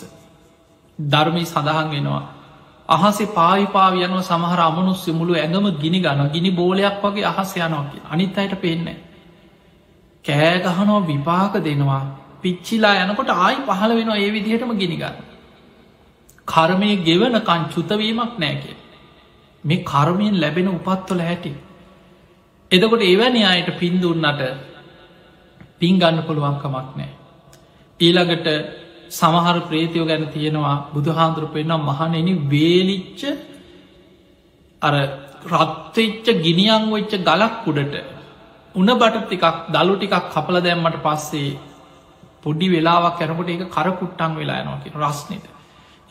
[0.99, 2.23] ධර්මය සඳහන් වෙනවා.
[2.89, 8.37] අහසේ පාවිපාව යනව සමහර අමනුස්්‍ය මුළු ඇඟම ගිනි ගන්න ගිනි බෝලයක් වගේ අහස යනවාකි අනිත්
[8.37, 8.97] අයට පේන්නේ.
[10.25, 12.03] කෑගහනෝ විපාක දෙනවා
[12.41, 15.15] පිච්චිලා යනකොට ආයි පහළ වෙනවා ඒ විදිහටම ගිනිගන්න.
[16.47, 18.77] කර්මය ගෙවනකන් චුතවීමක් නෑකේ.
[19.63, 21.51] මේ කර්මයෙන් ලැබෙන උපත්වල හැටි.
[22.71, 24.41] එදකොට එවැනි අයට පින්දුන්නට
[25.81, 27.11] පින් ගන්න පුළුවන්කමක් නෑ.
[27.99, 28.47] ඊළඟට
[29.11, 33.21] සමහර ප්‍රේතියෝ ගැන තියෙනවා බුදුහාන්දුර පෙන්නම් මහනෙන වේලිච්ච
[34.81, 34.95] අර
[35.53, 37.95] රත්වෙච්ච ගිනිියං වෙච්ච ගලක් උඩට
[38.75, 41.57] උන බට ටිකක් දළු ටිකක් කපල දැම්මට පස්සේ
[42.43, 45.45] පොඩි වෙලාවක් යැනකොට ඒක කරකුට්ටන් වෙලා යනවා කිය රස්නෙට.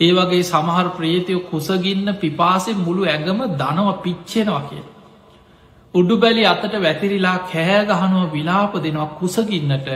[0.00, 4.84] ඒ වගේ සමහර ප්‍රේතියෝ කුසගින්න පිපාසෙ මුළු ඇඟම දනව පිච්චෙනවා කිය.
[5.94, 9.88] උඩු බැලි අතට වැතිරිලා කෑගහනුව විලාප දෙනවා කුසගින්නට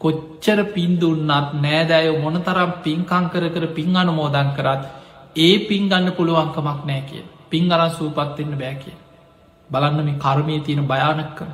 [0.00, 4.84] කොච්චර පින්දුන්නත් නෑදෑය මොනතරම් පින්කං කර කර පින් අනුමෝදන් කරත්
[5.38, 8.94] ඒ පින් ගන්න පුළුවන්කමක් නෑ කිය පින් අරන් සූපත්වෙන්න බෑ කිය.
[9.70, 11.50] බලන්න මේ කර්මය තියෙන භයානක්කම.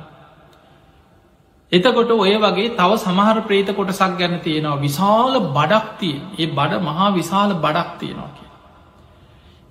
[1.71, 7.53] එතකොට ඔය වගේ තව සමහර ප්‍රේත කොටසක් ගැන තියෙනවා විශාල බඩක්තිය ඒ බඩ මහා විශාල
[7.57, 8.42] බඩක් තියෙනවා කිය.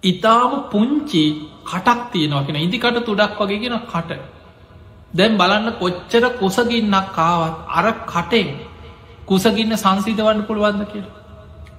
[0.02, 1.24] ඉතාම පුංචි
[1.64, 4.10] කටක් තියෙනවා කියෙන ඉදිකට තුඩක් වගේගෙන කට.
[5.12, 8.48] දැම් බලන්න කොච්චර කුසගින්නක් කාවත් අර කටෙන්
[9.24, 11.04] කුසගින්න සංසිධවන්න පුළුවන්ද කිය.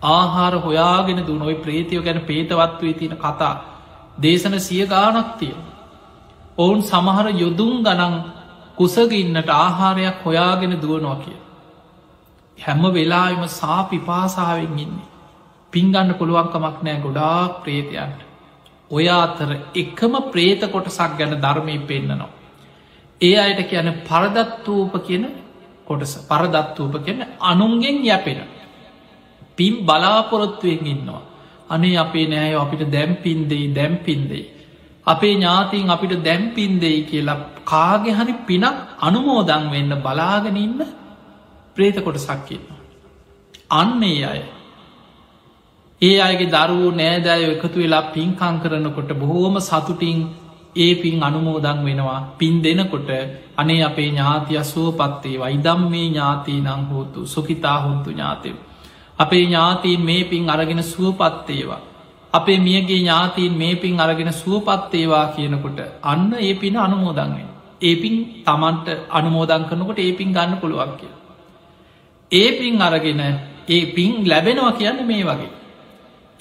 [0.10, 3.54] ආහාර හොයාගෙන දුනොයි ප්‍රේතියෝ ගැන පේතවත්වේ තියෙන කතා
[4.18, 5.62] දේශන සිය ගානක් තියෙන.
[6.58, 8.16] ඔවුන් සමහර යොදුම් ගනන්
[8.78, 11.40] කුසගින්නට ආහාරයක් හොයාගෙන දුවනවා කිය.
[12.58, 15.13] හැම වෙලාම සාපිපාසාාවෙන් ඉන්නේ.
[15.74, 18.20] පින්ගන්න පුළුවන්කමක් නෑ ගොඩාක් ප්‍රේතයන්ට.
[18.92, 22.32] ඔය අතර එකම ප්‍රේත කොටසක් ගැන ධර්මය පෙන්න්නනවා.
[23.22, 25.26] ඒ අයට කියන පරදත්වූප කියන
[25.86, 28.42] කොටස පරදත්වූප කියන අනුන්ගෙන් යැපෙන.
[29.58, 31.22] පින් බලාපොරොත්තුවෙන් ඉන්නවා.
[31.70, 34.46] අනේ අපේ නෑය අපිට දැම්පින්දෙයි දැම්පින්දෙයි.
[35.08, 40.82] අපේ ඥාතින් අපිට දැම්පින්දෙයි කියලා කාගෙ හරි පිනක් අනුමෝදං වෙන්න බලාගෙන ඉන්න
[41.78, 42.68] ප්‍රේත කොට සක්කින්න.
[43.72, 44.42] අන්නේ අය
[46.04, 50.20] ඒ අයගේ දරුවෝ නෑදෑය එකතු වෙලා පින්කං කරනකොට බොහෝම සතුටින්
[50.76, 53.10] ඒ පින් අනුමෝදං වෙනවා පින් දෙනකොට
[53.58, 58.56] අනේ අපේ ඥාතිය සුවපත්තේ වයිදම් මේ ඥාතී නං හෝතු සුකිතා හොන්තු ඥාතව.
[59.20, 61.82] අපේ ඥාතීන් මේ පින් අරගෙන සුවපත්තේවා.
[62.34, 67.48] අපේ මියගේ ඥාතීන් මේ පින් අරගෙන සුවපත්තේවා කියනකොට අන්න ඒ පින අනුමෝදන්වෙන්.
[67.82, 71.14] ඒ පින් තමන්ට අනුමෝදන් කරනකොට ඒ පින් ගන්න පුළුවන් කිය.
[72.32, 73.22] ඒ පින් අරගෙන
[73.68, 75.63] ඒ පින් ලැබෙනවා කියන්න මේ වගේ.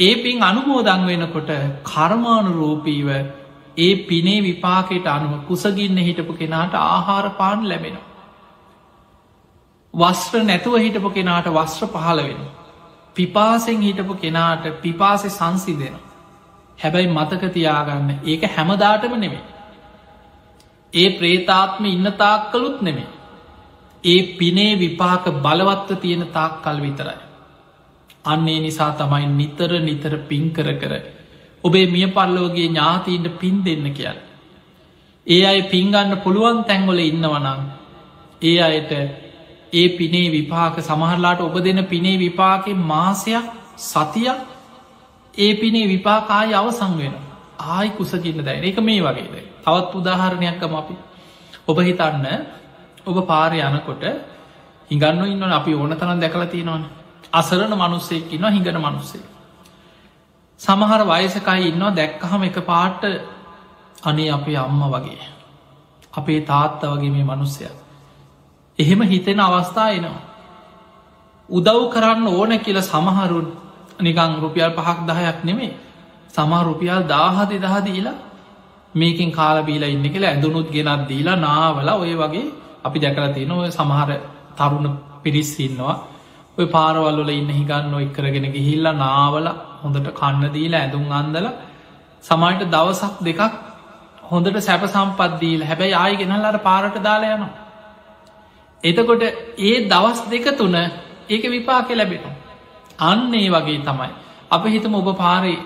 [0.02, 1.50] ඒ පින් අනුමෝදං වෙනකොට
[1.84, 3.08] කර්මානුරූපීව
[3.78, 8.08] ඒ පිනේ විපාකයට අනුව කුසගින්න හිටපු කෙනාට ආහාර පාන් ලැබෙනවා.
[9.94, 12.42] වස්ත්‍ර නැතුව හිටපු කෙනාට වස්ත්‍ර පහල වෙන.
[13.16, 15.96] පිපාසෙන් හිටපු කෙනාට පිපාසෙ සංසි දෙෙන.
[16.78, 19.44] හැබැයි මතක තියාගන්න ඒක හැමදාටම නෙමේ.
[20.92, 23.10] ඒ ප්‍රේතාත්ම ඉන්න තාක් කළුත් නෙමේ.
[24.04, 27.20] ඒ පිනේ විපාක බලවත්ව තියෙන තාක් කල් විතරයි.
[28.24, 30.92] අන්නේ නිසා තමයි නිතර නිතර පින් කර කර
[31.64, 34.18] ඔබේ මිය පල්ලෝගේ ඥාතීන්ට පින් දෙන්න කියන්න.
[35.26, 37.60] ඒ අයි පින්ගන්න පුළුවන් තැංගොල ඉන්නවනම්
[38.42, 38.92] ඒ අයට
[39.72, 43.46] ඒ පිනේ විපාක සමහරලාට ඔබ දෙන පිනේ විපාකෙ මාසයක්
[43.78, 44.40] සතියක්
[45.34, 47.14] ඒ පිනේ විපාකාය අවසං වෙන
[47.58, 50.94] ආයි කුසකින්න දැයි එක මේ වගේද තවත් උදාහරණයක්කම අපි.
[51.62, 52.26] ඔබ හිතන්න
[53.06, 54.04] ඔබ පාරය යනකොට
[54.90, 56.84] හිගන්න ඉන්න අපි ඕන තරන් දැකලා තියෙනවන.
[57.32, 59.24] අසරන මනුස්සෙක් ඉන්න හිඟන මනුස්සේ
[60.60, 63.04] සමහර වයසකයි ඉන්නවා දැක්කහම එක පාට්ට
[64.02, 65.32] අනේ අපේ අම්ම වගේ
[66.12, 67.64] අපේ තාත්ත වගේ මේ මනුස්සය.
[68.78, 70.20] එහෙම හිතෙන අවස්ථා එනවා.
[71.48, 73.46] උදව් කරන්න ඕන කියල සමහරුන්
[74.00, 75.72] නිකං රුපියල් පහක් දහයක් නෙමේ
[76.30, 78.18] සමහ රුපියල් දාහදි දහදීලා
[78.94, 82.46] මේකින් කාලබීලා ඉන්න කියලා ඇඳුනුත් ගෙනත් දීලා නාවල ඔය වගේ
[82.84, 84.10] අපි දැකලා තියෙන ඔය සමහර
[84.52, 84.86] තරුණ
[85.22, 86.11] පිරිස් ඉන්නවා.
[86.58, 89.46] ඔය පාරවල්ල ඉන්න හිගන්න එක්කරගෙන ගිහිල්ල නාවල
[89.82, 91.46] හොඳට කන්න දීලා ඇඳුම් අන්දල
[92.24, 93.40] සමයිට දවසක් දෙකක්
[94.24, 97.52] හොඳට සැප සම්පත්දීල හැබැයි ආය ගෙනල්ලට පාරට දාලා යනවා.
[98.84, 99.22] එතකොට
[99.60, 100.76] ඒ දවස් දෙක තුන
[101.28, 102.34] ඒක විපාක ලැබෙනවා.
[103.00, 104.10] අන්න ඒ වගේ තමයි.
[104.50, 105.58] අප හිතම ඔබ පාරේ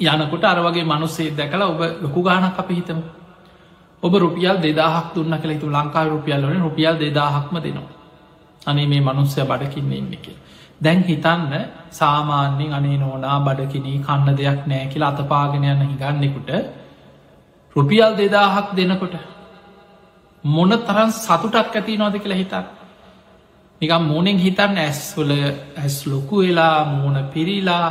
[0.00, 2.98] යනකොට අර වගේ මනුස්සේ දැකලා ඔබ ලොකු ගානක් අප හිතම.
[4.02, 8.03] ඔබ රුපියල් දෙදාහක් දුන්න කළ තු ලංකා රුපියල්ලන රුපියල් දෙදාහක්ම දෙනවා.
[8.66, 10.26] අනේ මේ මනුස්සය බඩකින්න ඉන්න එක.
[10.80, 11.52] දැන් හිතන්න
[11.92, 16.50] සාමාන්‍යෙන් අනේ නෝනා බඩකිනී කන්න දෙයක් නෑ කියලා අතපාගෙන යන්න හිගන්නෙකුට
[17.76, 19.14] රුපියල් දෙදාහක් දෙනකොට
[20.44, 22.66] මොන තරන් සතුටක් ඇති නොද කියලා හිතන්න
[23.80, 25.32] නිකම් මෝනෙන් හිතන්න ඇස්වල
[25.76, 27.86] ඇස් ලොකු වෙලා මෝන පිරිලා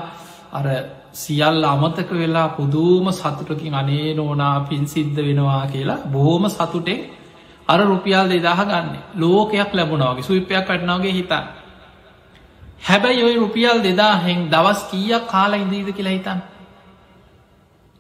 [0.53, 0.67] අර
[1.13, 7.01] සියල් අමතක වෙලා පුදුම සතුටකින් අනේ නෝනා පින් සිද්ධ වෙනවා කියලා බොහෝම සතුටෙක්
[7.67, 11.45] අර රුපියල් දෙදාහ ගන්න ලෝකයක් ලැබුණවාගේ සුවිපයක් කටනාවගේ හිතන්න.
[12.81, 16.39] හැබැයි ඔය රුපියල් දෙදා හෙන් දවස් කීයක් කාලා ඉදීද කියලා හිතන්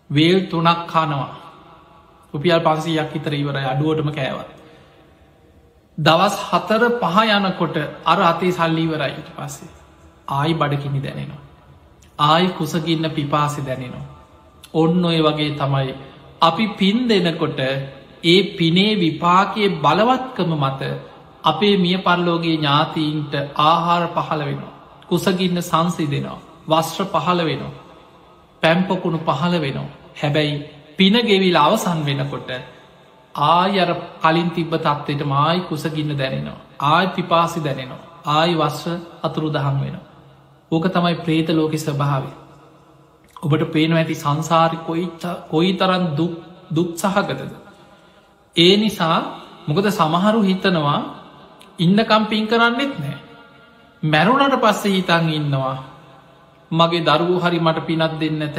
[0.09, 1.31] වේල් තුනක් කානවා.
[2.33, 4.49] රුපියල් පන්සීයක් හිතර ඉවර අඩුවටම කෑවත්.
[5.97, 9.71] දවස් හතර පහ යනකොට අර අතේ සල්ලීවරයිට පස්සේ.
[10.29, 11.41] ආයි බඩකිනි දැනෙනවා.
[12.19, 14.05] ආයි කුසගින්න පිපාසි දැනෙනවා.
[14.73, 15.93] ඔන්න ඔය වගේ තමයි
[16.41, 17.59] අපි පින් දෙනකොට
[18.23, 20.81] ඒ පිනේ විපාකයේ බලවත්කම මත
[21.43, 24.73] අපේ මිය පරලෝගේ ඥාතීන්ට ආහාර පහළ වෙනවා.
[25.07, 26.39] කුසගින්න සංසි දෙනවා.
[26.67, 27.73] වස්ත්‍ර පහළ වෙනවා.
[28.63, 29.89] පැම්පොකුණු පහළ වෙනවා.
[30.21, 30.55] හැබැයි
[30.97, 32.51] පින ගෙවිල් අවසන් වෙනකොට
[33.35, 36.61] ආය අර කලින් තිබ්බ තත්වයට මයි කුසගින්න දැනෙනවා.
[36.85, 38.01] ආය පිපාසි දැනෙනවා.
[38.27, 40.05] ආයි වස්්‍ර අතුරු දහම් වෙනවා.
[40.71, 42.23] ඕක තමයි ප්‍රේත ලෝකෙ ස්වභාව.
[43.43, 44.77] ඔබට පේනව ඇති සංසාරි
[45.51, 46.05] කොයි තරන්
[46.71, 47.62] දුක් සහගතද.
[48.55, 49.17] ඒ නිසා
[49.67, 50.99] මොකද සමහරු හිතනවා
[51.79, 53.17] ඉන්නකම් පින් කරන්නෙත් නෑ.
[54.03, 55.75] මැරුණට පස්සේ හිතන් ඉන්නවා.
[56.71, 58.57] මගේ දරුවූ හරි මට පිනත් දෙන්න ඇත.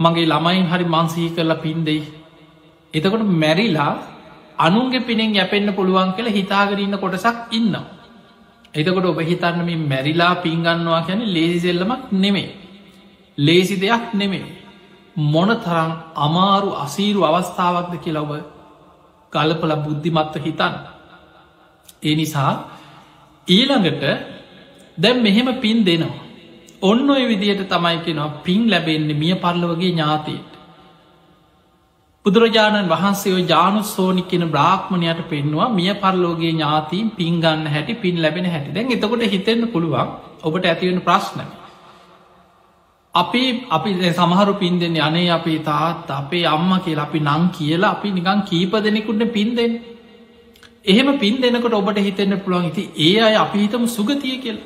[0.00, 2.02] මගේ ළමයින් හරි මන්සහි කරලා පින් දෙයි.
[2.94, 3.92] එතකොට මැරිලා
[4.58, 7.86] අනුන්ගේ පිනෙන් යැපෙන්න්න පුළුවන් කියලා හිතාගරන්න කොටසක් ඉන්නවා.
[8.74, 12.48] එතකොට ඔබ හිතන්න මේ මැරිලා පින්ගන්නවා කියන ලේසිසෙල්ලමක් නෙමේ.
[13.38, 14.65] ලේසි දෙයක් නෙමේ.
[15.16, 18.32] මොන තරම් අමාරු අසීරු අවස්ථාවක්ද කියලව
[19.32, 20.74] ගලපල බුද්ධිමත්ව හිතන්න.
[22.02, 22.52] ඒ නිසා
[23.48, 24.04] ඊළඟට
[24.98, 26.24] දැම් මෙහෙම පින් දෙනවා.
[26.82, 30.56] ඔන්න ඔය විදියට තමයි කෙනවා පින් ලැබෙන්නේ මිය පල්ලවගේ ඥාතයට.
[32.26, 38.74] බුදුරජාණන් වහන්සේ ජානු සෝනි කෙන බ්‍රාහ්මණයට පෙන්වා මිය පරලෝගේ ඥාතීන් පින්ගන්න හැටි පින් ලැබෙන හැටි
[38.74, 40.08] දැන් එතකොට හිතෙන්න්න පුළුවන්
[40.42, 41.44] ඔබට ඇතිවෙන ප්‍රශ්නය.
[43.16, 43.42] අපි
[43.76, 48.40] අපි සමහරු පින් දෙන්න අනේ අපේ තාත් අපේ අම්ම කියලා අපි නං කියලා අපි නිකං
[48.50, 49.74] කීප දෙනෙකුට පින් දෙන්න.
[50.84, 54.58] එහෙම පින් දෙනකට ඔබට හිතෙන්න්න පුළුවන් ඉති ඒ අය අපි හිතම සුගතිය කියල.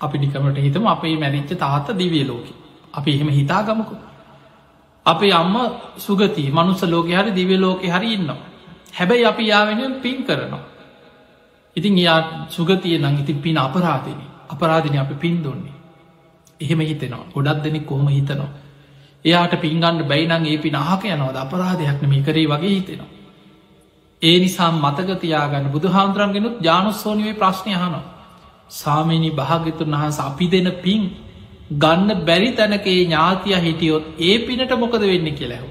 [0.00, 2.46] අපි නිකමට හිතම අපේ මැරිච්ච තාත්ත දිවිය ලෝක.
[2.94, 3.96] අපි එහෙම හිතාගමකු
[5.06, 5.56] අපේ අම්ම
[5.98, 8.40] සුගති මනුස ලෝක හරි දිව ලෝක හරි ඉන්නවා.
[8.98, 10.64] හැබැයි අපි යාවෙන පින් කරනවා.
[11.76, 14.20] ඉතින් යා සුගතිය නං ඉතින් පින් අපරාධන.
[14.54, 15.75] අපරාධනය අපි පින් දුන්නේ.
[16.60, 17.26] එහෙම හිතෙනවා.
[17.34, 18.50] ගොඩක් දෙනෙක් කොහොම හිතනවා?
[19.24, 21.36] එයාට පින්ගන්න බැයිනං ඒ පින අහක යනවද?
[21.36, 23.10] අපරාධයක්න මේ කරේ වගේ හිතෙනවා.
[24.22, 28.04] ඒ නිසා මතගතියාගන්න බුදු හාන්දුරන්ගෙනුත් ජානුස්සෝනිවේ ප්‍රශ්නය හනවා
[28.70, 31.02] සාමීනි භාගිතුන් වහන්ස අපි දෙන පින්
[31.72, 35.68] ගන්න බැරි තැනකේ ඥාතිය හිටියොත් ඒ පිනට මොකද වෙන්න කෙලැහු.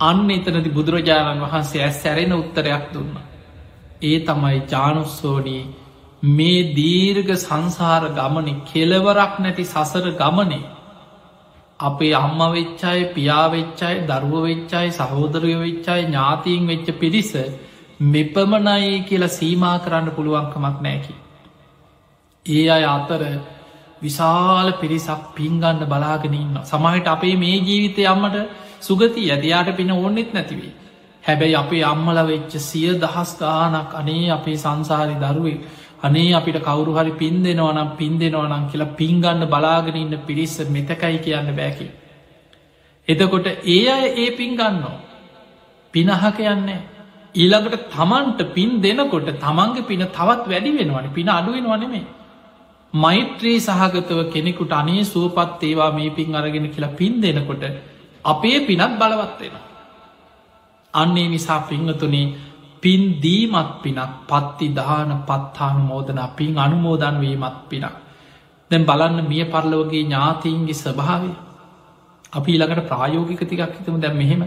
[0.00, 3.16] අන්න එතනති බුදුරජාණන් වහන්සේ ඇස් සැරෙන උත්තරයක් දුන්න.
[4.02, 5.62] ඒ තමයි ජානුස්සෝනී
[6.30, 10.62] මේ දීර්ග සංසාර ගමන කෙලවරක් නැති සසර ගමනේ
[11.80, 17.32] අපේ අම්ම වෙච්චාය පියාවෙච්චායි දරුව වෙච්චායි සහෝදරය වෙච්චායි ඥාතීන් වෙච්ච පිරිස
[18.06, 21.14] මෙපමණයි කියලා සීමා කරන්න පුළුවන්කමක් නෑකි.
[22.46, 23.22] ඒ අය අතර
[24.02, 28.36] විශාල පිරිසක් පින්ගන්න බලාගෙන ඉන්න සමහට අපේ මේ ජීවිතය අම්මට
[28.80, 30.72] සුගති ඇතියාට පින ඕන්නෙත් නැතිවේ.
[31.24, 35.58] හැබැයි අපේ අම්මල වෙච්ච සිය දහස් ගානක් අනේ අපේ සංසාරි දරුවේ
[36.02, 41.50] අනේ අපිට කවුරු හරි පින් දෙනවනම් පින් දෙනවනම් කියලා පින්ගන්න බලාගෙන ඉන්න පිරිස්ස මෙතකයි කියන්න
[41.52, 41.86] බෑකි.
[43.08, 44.98] එතකොට ඒ අය ඒ පින් ගන්නවා.
[45.94, 46.80] පිනහ කියන්නේ
[47.34, 52.06] ඊළඟට තමන්ට පින් දෙනකොට තමන්ගේ පින තවත් වැඩි වෙනවන පින අඩුවෙන වනෙමේ.
[52.94, 57.64] මෛත්‍රී සහගතව කෙනෙකුට අනේ සුවපත් ඒවා මේ පින් අරගෙන කියලා පින් දෙනකොට
[58.24, 59.54] අපේ පිනත් බලවත්වෙන.
[60.94, 62.26] අන්නේ නිසා පිංහතුනේ
[62.84, 67.94] පින් දීමත් පිනක් පත්ති දාන පත්තානු මෝදන පින් අනුමෝදන් වීමත් පිනක්.
[68.70, 71.30] දැන් බලන්න මිය පරලෝගේ ඥාතීන්ගේ ස්වභාවය
[72.32, 74.42] අපි ඊළඟට ප්‍රායෝගික තිකක් හිතම දැම් මෙහෙම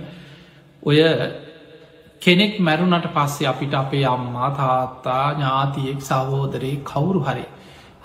[0.84, 1.00] ඔය
[2.22, 7.46] කෙනෙක් මැරුණට පස්සේ අපිට අපේ අම්මා තාත්තා ඥාතියෙක් සහෝදරයේ කවුරු හරි.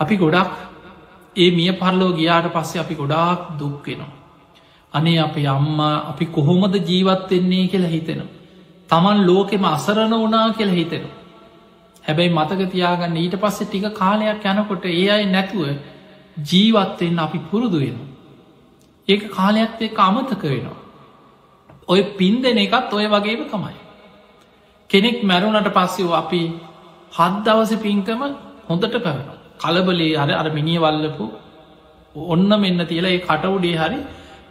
[0.01, 0.53] අපි ගොඩක්
[1.37, 4.13] ඒ මිය පරලෝ ගියාට පස්සේ අපි ගොඩාක් දුක්වෙනවා.
[4.95, 8.42] අනේ අපේ අම්මා අපි කොහොමද ජීවත්වෙන්නේ කියලා හිතෙනවා.
[8.93, 11.05] තමන් ලෝකෙම අසරණ වනා කියලා හිතෙන.
[12.05, 15.69] හැබැයි මතක තියාගන්න ඊට පස්සෙ ටික කාලයක් යනකොට ඒ අයි නැතුව
[16.43, 17.99] ජීවත්වෙන්න අපි පුරුදුවෙන.
[19.09, 20.79] ඒක කාලයක් එක් අමතක වෙනවා.
[21.89, 23.75] ඔය පින් දෙන එකත් ඔය වගේම තමයි.
[24.91, 26.43] කෙනෙක් මැරුණට පස්සෙව අපි
[27.13, 28.23] හත් දවස පින්කම
[28.69, 29.39] හොඳට කරනවා.
[29.59, 31.25] කලබලේ අර අර මිනිියවල්ලපු
[32.15, 33.99] ඔන්න මෙන්න තියලා ඒ කටවුඩේ හරි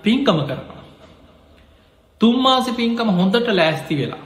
[0.04, 0.82] පින්කම කරනවා.
[2.22, 4.24] තුම්මාසි පින්කම හොඳට ලෑස්ති වෙලා.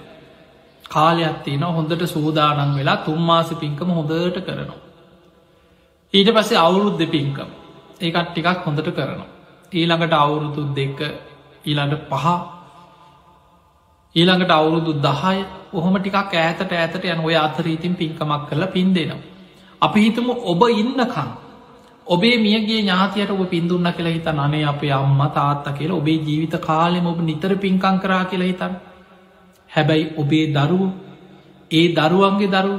[0.95, 4.81] කාලයක් තියෙන හොඳට සූදානන් වෙලා තුම්මාසි පින්කම හොඳට කරනවා.
[6.13, 7.49] ඊට පස්සේ අවුරුද්ධ පින්කම
[7.99, 9.29] ඒකත් ටිකක් හොඳට කරනවා.
[9.71, 10.99] ඊළඟට අවුරුදු දෙක
[11.63, 12.25] ඊළඟට පහ
[14.15, 15.37] ඊළඟට අවුරුදු දහය
[15.73, 19.23] ඔහොම ටිකක් ඇතට ඇතට යන ඔය අතරීතින් පින්කමක් කරලා පින් දෙනවා.
[19.81, 21.29] අපි හිතමු ඔබ ඉන්නකං
[22.07, 27.07] ඔබේ මියගේ ඥාතියට ඔබ පින්දුන්න කියලා හිත නනේ අපේ අම්ම තාත්ත කියලා ඔබේ ජීවිත කාලෙම
[27.07, 28.75] ඔබ නිතර පින්කං කරා කියලා හිතන්න
[29.75, 30.83] හැබැයි ඔබේ දරුව
[31.71, 32.75] ඒ දරුවන්ගේ දරු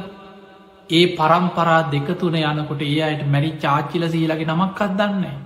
[0.90, 5.36] ඒ පරම්පරා දෙකතුන යනකොට ඒ අයට මැරි චාච්චිල සීලගේ නමක් අත්දන්නේ.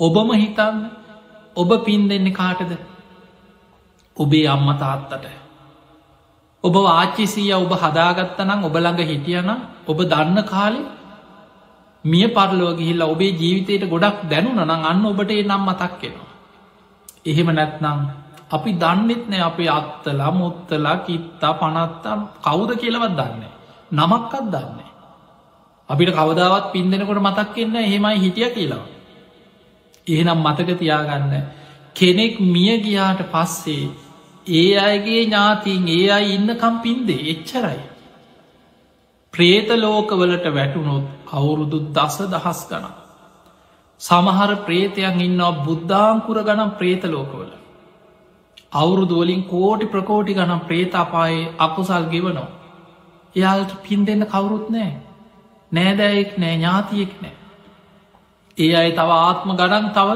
[0.00, 0.78] ඔබම හිතන්න
[1.56, 2.72] ඔබ පින් දෙන්න කාටද
[4.16, 5.26] ඔබේ අම්ම තාත්තට.
[6.64, 9.50] ඔබ ආච්චිසීය ඔබ හදාගත්තනම් ඔබ ළඟ හිටියන
[9.86, 10.80] ඔබ දන්න කාලෙ
[12.04, 16.30] මිය පරලුව ගිහිල්ලා ඔබේ ජීවිතයට ගොඩක් දැනුන නං අන්න ඔබට ඒ නම් මතක්කෙනවා.
[17.24, 17.98] එහෙම නැත්නම්
[18.50, 23.52] අපි දන්නෙත් නෑ අපේ අත්තලා මුත්තලා කිත්තා පනත්තා කවුද කියලවත් දන්නේ.
[23.92, 24.90] නමක්කත් දන්නේ.
[25.88, 28.84] අපිට කවදාවත් පින්දෙනකොට මතක්කෙන්න එහෙමයි හිටිය කියලා.
[30.06, 31.32] එහෙනම් මතක තියාගන්න
[31.96, 33.92] කෙනෙක් මිය ගියාට පස්සේ
[34.46, 37.80] ඒ අයගේ ඥාතිීන් ඒ අයි ඉන්නකම් පින්දේ එච්චරයි.
[39.34, 42.86] ප්‍රේත ලෝකවලට වැටුනොත් අවුරුදු දස දහස් ගන.
[44.00, 47.04] සමහර ප්‍රේතයන් ඉන්නවා බුද්ධාංකුර ගනම් ප්‍රේත
[48.74, 48.82] ලෝකවල.
[48.82, 52.48] අවුරුදුවලින් කෝටි ප්‍රකෝටි ගනම් ප්‍රේතාපායේ අකුසල් ගෙවනවා.
[53.36, 54.92] එයාල්ට පින් දෙන්න කවුරුත් නෑ
[55.72, 57.34] නෑදෑයෙක් නෑ ඥාතියෙක් නෑ.
[58.58, 60.08] ඒ අයි තව ආත්ම ගඩන් තව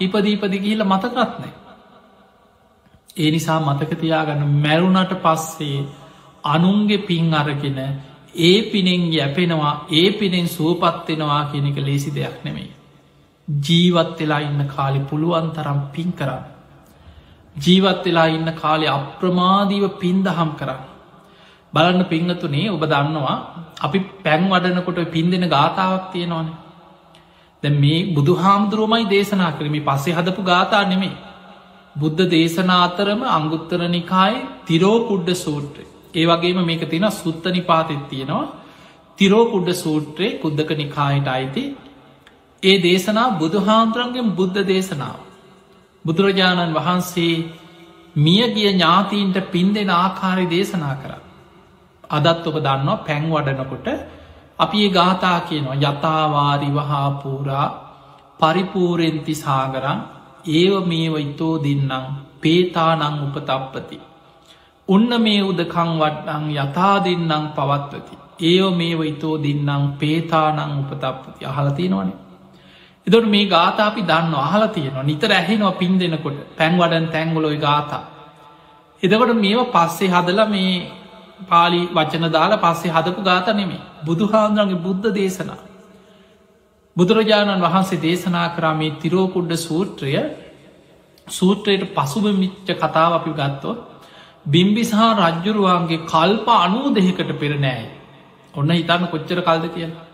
[0.00, 1.52] ඉපදීපදි ගිහිල මතකත් නෑ.
[3.16, 5.86] ඒ නිසා මතකතියාගන්න මැරුණට පස්සේ
[6.44, 7.78] අනුන්ගේ පින් අරගෙන
[8.34, 12.72] ඒ පිනෙන් යැපෙනවා ඒ පිනෙන් සුවපත්වෙනවා කියනෙක ලේසි දෙයක් නෙමෙයි.
[13.48, 16.55] ජීවත් වෙලා ඉන්න කාලි පුළුවන් තරම් පින් කරන්න.
[17.56, 20.82] ජීවත් වෙලා ඉන්න කාලෙ අප්‍රමාදීව පින්දහම් කරන්න.
[21.72, 23.36] බලන්න පිංහතුනේ ඔබ දන්නවා
[23.80, 26.48] අපි පැන් වඩනකොට පින් දෙෙන ගාථාවක් තියෙනවාන.
[27.62, 31.16] දැ මේ බුදු හාමුදුරුවමයි දේශනා කරමි පස්සේ හදපු ගාථා නෙමේ.
[31.96, 35.84] බුද්ධ දේශනා අතරම අංගුත්තර නිකායි තිරෝකුඩ්ඩ සූට්‍රය.
[36.14, 38.46] ඒ වගේම මේක තින සුත්ත නිපාතෙත් තියෙනවා
[39.18, 41.62] තිරෝකුඩ්ඩ සූට්‍රයේ කුද්දක නිකායට අයිති
[42.62, 45.18] ඒ දේශනා බුදුහාන්දුරන්ගෙන් බුද්ධ දේශනාව.
[46.06, 47.34] බුදුරජාණන් වහන්සේ
[48.16, 51.12] මියගිය ඥාතීන්ට පින් දෙෙන ආකාරි දේශනා කර.
[52.10, 53.86] අදත් ඔබ දන්නවා පැන් වඩනකොට
[54.58, 57.66] අපි ඒ ගාථා කියනවා යථවාරිවහාපූරා
[58.40, 60.00] පරිපූරෙන්ති සාගරන්
[60.52, 62.04] ඒව මේව ඉතෝ දෙන්නම්
[62.42, 63.98] පේතානං උපතප්පති.
[64.88, 68.14] උන්න මේ උදකං වඩ්නං යථා දෙන්නම් පවත්වති.
[68.42, 72.25] ඒෝ මේව ඉතෝ දෙන්නම් පේතානං උපතප්පති අහලතිනවනේ.
[73.06, 75.02] එදොට මේ ගාතා අපි දන්න අහල තියෙනවා.
[75.02, 76.38] නිතර ඇහෙනවා පින් දෙනකොට.
[76.56, 78.02] පැන් වඩන් තැංගොලොයි ගාතා.
[79.02, 80.72] එදකොට මේවා පස්සේ හදල මේ
[81.42, 85.60] පාලි වචන දාලා පස්සේ හදපු ගාත නෙමේ බුදුහාන්දුරන්ගේ බුද්ධ දේශනා.
[86.96, 90.12] බුදුරජාණන් වහන්සේ දේශනා කරා මේ තිරෝකුඩ්ඩ සූත්‍රය.
[91.26, 93.78] සූත්‍රයට පසුබ මිච්ච කතාව අපි ගත්තොත්
[94.46, 97.86] බිම්බිසාහ රජ්ජුරුවන්ගේ කල්ප අනූ දෙහෙකට පෙර නෑ
[98.54, 100.05] ඔන්න හිතන්න කොච්චර කල්ද කියලා.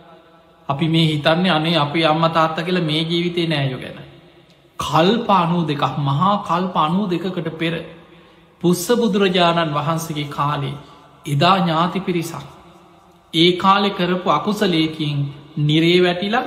[0.72, 3.98] අපි මේ හිතන්නේ අනේ අපි අම්ම තාත්ත කියල මේ ජීවිතය නෑයෝ ගැන.
[4.78, 7.74] කල්ප අනූ දෙකක් මහා කල්ප අනූ දෙකකට පෙර
[8.62, 10.74] පුස්ස බුදුරජාණන් වහන්සගේ කාලේ
[11.26, 12.46] එදා ඥාති පිරිසක්.
[13.34, 15.18] ඒ කාලෙ කරපු අකුසලයකින්
[15.60, 16.46] නිරේ වැටිලා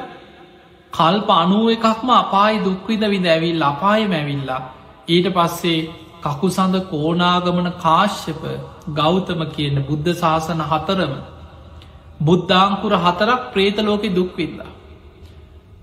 [0.93, 4.61] කල්ප අනුව එකක්ම අපායි දුක්විද විඳ ඇවිල් අපාය මැවිල්ලා
[5.07, 5.79] ඊට පස්සේ
[6.23, 8.43] කකුසඳ කෝනාගමන කාශ්‍යප
[8.93, 11.13] ගෞතම කියන බුද්ධ ශාසන හතරම
[12.19, 14.71] බුද්ධාංකුර හතරක් ප්‍රේතලෝකෙ දුක්විල්ලා.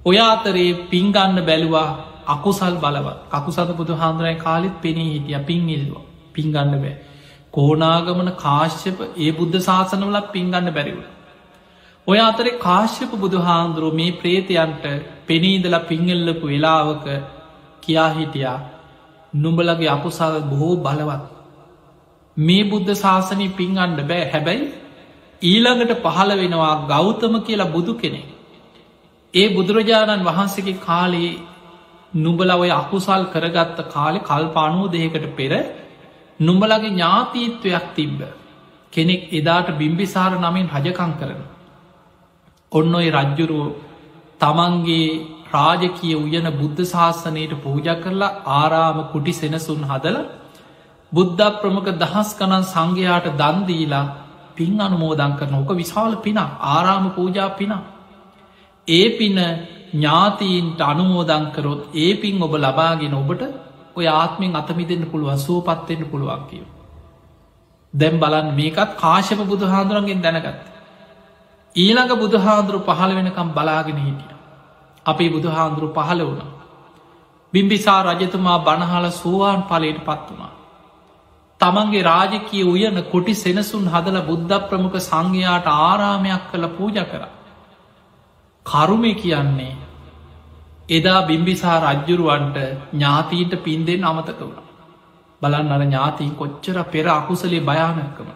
[0.07, 1.89] ඔය අතරේ පින්ගන්න බැලුවා
[2.27, 6.95] අකුසල් බලව කකුසඳ බුදු හාන්දුරයි කාලෙත් පෙනී හිටිය පින් ඉල්වා පින්ගන්න බෑ.
[7.53, 11.11] කෝනාගමන කාශ්‍යප ඒ බුද්ධ ශාසනවලත් පින්ගන්න බැරිවුණ.
[12.07, 14.85] ඔය අතරේ කාශ්‍යප බුදු හාන්දුරුව මේ ප්‍රේතයන්ට
[15.27, 17.07] පෙනීදල පිංගල්ලපු වෙලාවක
[17.83, 18.59] කියා හිටියා
[19.35, 21.23] නුඹලගේ අකුසාල බොහෝ බලවත්.
[22.37, 24.82] මේ බුද්ධ ශාසනය පින් අන්ඩ බෑ හැබැයි
[25.43, 28.23] ඊළඟට පහළ වෙනවා ගෞතම කියලා බුදු කෙනෙ.
[29.35, 31.33] ඒ බුදුරජාණන් වහන්සේගේ කාලේ
[32.15, 35.53] නුඹල ඔය අකුසල් කරගත්ත කාලෙ කල්පානූ දෙයකට පෙර
[36.41, 38.21] නුඹලගේ ඥාතීත්වයක් තිබ්බ
[38.93, 41.41] කෙනෙක් එදාට බිම්බිසාර නමින් රජකං කරන.
[42.73, 43.69] ඔන්න ඔය රජ්ජුරුව
[44.41, 45.09] තමන්ගේ
[45.53, 50.19] රාජකිය උයන බුද්ධ ශාසනයට පූජ කරලා ආරාම කුටි සෙනසුන් හදල
[51.13, 54.07] බුද්ධ ප්‍රමක දහස් කනන් සංඝයාට දන්දීලා
[54.55, 57.73] පින් අනුමෝදන් කරන ඕක විශාල පින ආරාම පූජා පින.
[58.89, 59.39] ඒ පින
[59.93, 63.43] ඥාතීන්ට අනුමෝදංකරොත් ඒ පින් ඔබ ලබාගෙන ඔබට
[63.97, 66.67] ඔය ආත්මෙන් අතමිදෙන්න්න පුළුවන් සුවපත්වෙන්න්න පුළුවන් කියව.
[67.95, 70.63] දැම් බලන් මේකත් කාශප බුදු හාදුරන්ගෙන් දැනගත්ත.
[71.77, 74.37] ඊළඟ බුදුහාදුරු පහළ වෙනකම් බලාගෙන හිටිය.
[75.07, 76.43] අපේ බුදුහාන්දුරු පහළ වුණ.
[77.53, 80.53] බිම්බිසා රජතුමා බණහල සුවාන් පලයට පත් වුණා.
[81.63, 87.23] තමන්ගේ රාජකිය උයන කොටි සෙනසුන් හදල බුද්ධ ප්‍රමුඛ සංඝයාට ආරාමයක් කළ පූජ කර.
[88.67, 89.73] කරුමය කියන්නේ
[90.91, 92.59] එදා බිම්බිසා රජ්ජුරුවන්ට
[92.93, 94.59] ඥාතීන්ට පින්දෙන් අමතක වුණ.
[95.43, 98.29] බලන්න අර ඥාතීන් කොච්චර පෙර අකුසලේ භයානකම.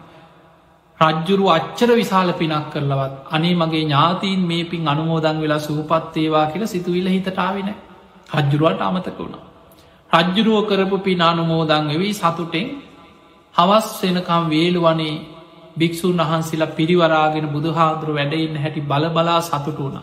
[0.99, 7.09] රජ්ජුරු අච්චර විශාල පිනක් කරලවත් අනේ මගේ ඥාතීන් මේ පින් අනුමෝදන් වෙලා සූපත්තේවා කියලා සිතුවිල්ල
[7.09, 7.69] හිතටාවෙන
[8.33, 9.45] රජ්ජුරුවට අමතක වුණා.
[10.11, 12.67] රජ්ජුරුව කරපු පින් අනුමෝදං වෙවී සතුටෙන්
[13.57, 15.13] හවස් වෙනකම් වේළුවනේ
[15.77, 19.97] භික්‍ෂූන් වහන්සේලා පිරිවරාගෙන බුදුහාදුරු වැඩඉන්න හැටි බලබලා සතුට වුණ.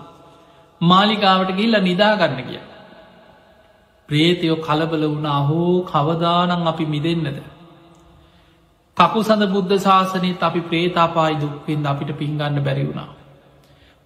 [0.81, 2.63] මාලිකාවට ගිල්ල නිදාගන්න කිය.
[4.09, 7.39] ප්‍රේතයෝ කලබල වුණා හෝ කවදානං අපි මිදන්නද.
[8.97, 13.11] කපු සඳ බුද්ධ ශාසනයත් අපි ප්‍රේතාපායි දුක්වෙන්ද අපිට පින්ගන්න බැරි වුණා.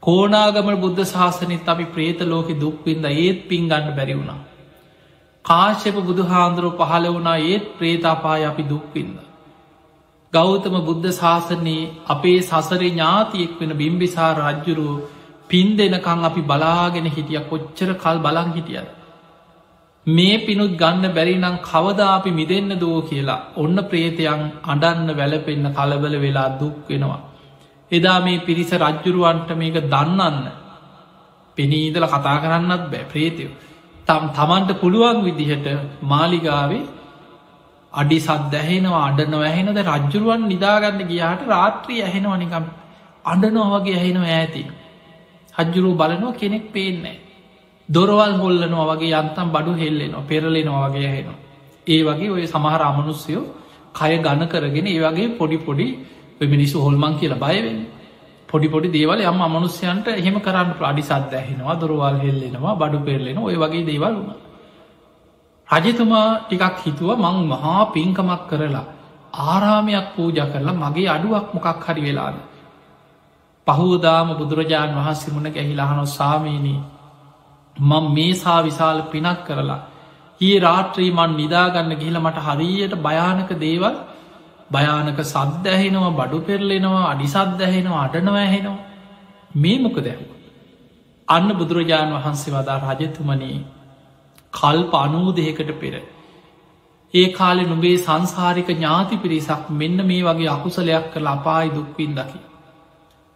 [0.02, 4.40] කෝනාගම බුද්ධ ශාසනයත් අපි ප්‍රේත ලෝකෙ දුක්වෙන්ද ඒත් පින්ගන්න බැරි වුණා.
[5.44, 9.18] කාශ්‍යප බුදු හාන්දුරුව පහල වුණා ඒත් ප්‍රේතාපාය අපි දුක්වින්ද.
[10.32, 14.96] ගෞතම බුද්ධ ශාසනයේ අපේ සසරේ ඥාතියෙක් වෙන බිම්බිසා රජ්ජුරුව
[15.50, 18.88] පින් දෙනකං අපි බලාගෙන හිටිය කොච්චර කල් බලං හිටියද.
[20.06, 26.48] මේ පිනුත් ගන්න බැරිනම් කවදා අපි මිදන්න දෝ කියලා ඔන්න ප්‍රේතයන් අඩන්න වැලපෙන්න්න කලබල වෙලා
[26.56, 27.20] දුක් වෙනවා.
[27.90, 30.38] එදා මේ පිරිස රජ්ජුරුවන්ට මේක දන්නන්න
[31.56, 33.56] පෙනීදල කතා කරන්නත් බෑ ප්‍රේතයෝ.
[34.06, 35.66] තම් තමන්ට පුළුවන් විදිහට
[36.04, 36.84] මාලිගාවේ
[37.92, 42.66] අඩි සත් ඇහෙනවා අඩනව ඇහෙනද රජ්ජුරුවන් නිදාගන්න ගියාට රාත්‍රී ඇහෙනවනිකම්
[43.24, 44.62] අඩනෝ වගේ ඇහෙනවා ඇති.
[45.54, 47.16] හජ්ජුරු බලනවා කෙනෙක් පේන්නේ.
[47.88, 51.38] දොරවල් හොල්ලනවා වගේ යන්තම් බඩු හෙල්ලෙනවා පෙරලෙනවා වගේ හෙනවා.
[51.86, 53.44] ඒ වගේ ඔය සමහර අමනුස්යෝ
[53.94, 55.86] කය ගණ කරගෙන ඒ වගේ පොඩි පොඩි
[56.46, 57.80] මිනිස්සු හොල්මන් කියලා බයවෙන්න.
[58.48, 63.56] පොඩි පොඩි දේවල් යම් අමනුස්්‍යයන්ට එහෙම කරන්න ප්‍රඩි සද්ධ ඇහෙනවා දොරවල් හෙල්ලෙනවා බඩු පෙරලෙන ඔය
[63.56, 64.47] වගේ දේවල් වුණ.
[65.68, 68.86] රජතුමා ටිකක් හිතුව මං මහා පින්කමක් කරලා
[69.46, 72.36] ආරාමයක් පූජ කරලා මගේ අඩුවක් මොකක් හරි වෙලාද.
[73.66, 76.80] පහෝදාම බුදුරජාණන් වහන්සේ මුණ ගැහිලාහනො සාමීනී
[77.76, 79.80] මං මේසා විශාල පිනක් කරලා
[80.40, 83.96] ඒ රාත්‍රී මන් නිදාගන්න ගිහිල මට හරියට භයානක දේවල්
[84.70, 88.78] භයානක සද්ද ඇහෙනවා බඩු පෙරලෙනවා අඩි සද්ද ඇහෙනවා අඩනව ඇහෙනවා
[89.54, 90.20] මේ මොක දැව.
[91.28, 93.58] අන්න බුදුරජාණන් වහන්සේ වදා රජතුමනී
[94.58, 95.94] කල්ප අනූදයකට පෙර.
[97.14, 102.40] ඒ කාලෙ නුබේ සංසාරික ඥාති පිරිසක් මෙන්න මේ වගේ අකුසලයක් කළ අපායි දුක්වින් දකි.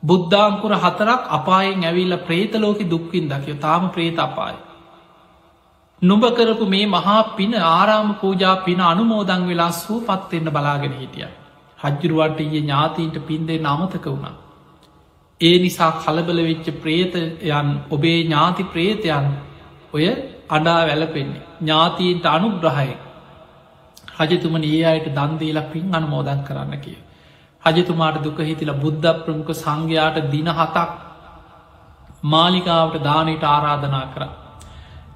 [0.03, 4.59] බුද්ධාංකුර හතරක් අපායෙන් ඇවිල්ල ප්‍රේතලෝක දුක්වින් දකිය තාම ප්‍රේත අපායි.
[6.03, 11.29] නුඹ කරපු මේ මහා පින ආරාම පූජා පින අනුමෝදං වෙලා සූ පත්වෙන්න බලාගෙන හිටිය.
[11.79, 14.35] රජ්ජුරුවට ඒ ඥාතීන්ට පින්දේ නමතක වුණා.
[15.41, 19.27] ඒ නිසා කලබල වෙච්ච ප්‍රේතයන් ඔබේ ඥාති ප්‍රේතයන්
[19.93, 20.05] ඔය
[20.53, 21.43] අඩා වැලපෙන්නේ.
[21.61, 22.91] ඥාතීන්ට අනුග්‍රහය
[24.21, 26.99] රජතුමන ඒ අයට දන්දීලා පින් අනුමෝදන් කරන්න කිය.
[27.63, 30.89] රජතුමාට දුක හිතිලා බුද්ධ ප්‍රමුඛ සංඝයාට දින හතක්
[32.25, 34.23] මාලිකාවට දානයට ආරාධනා කර.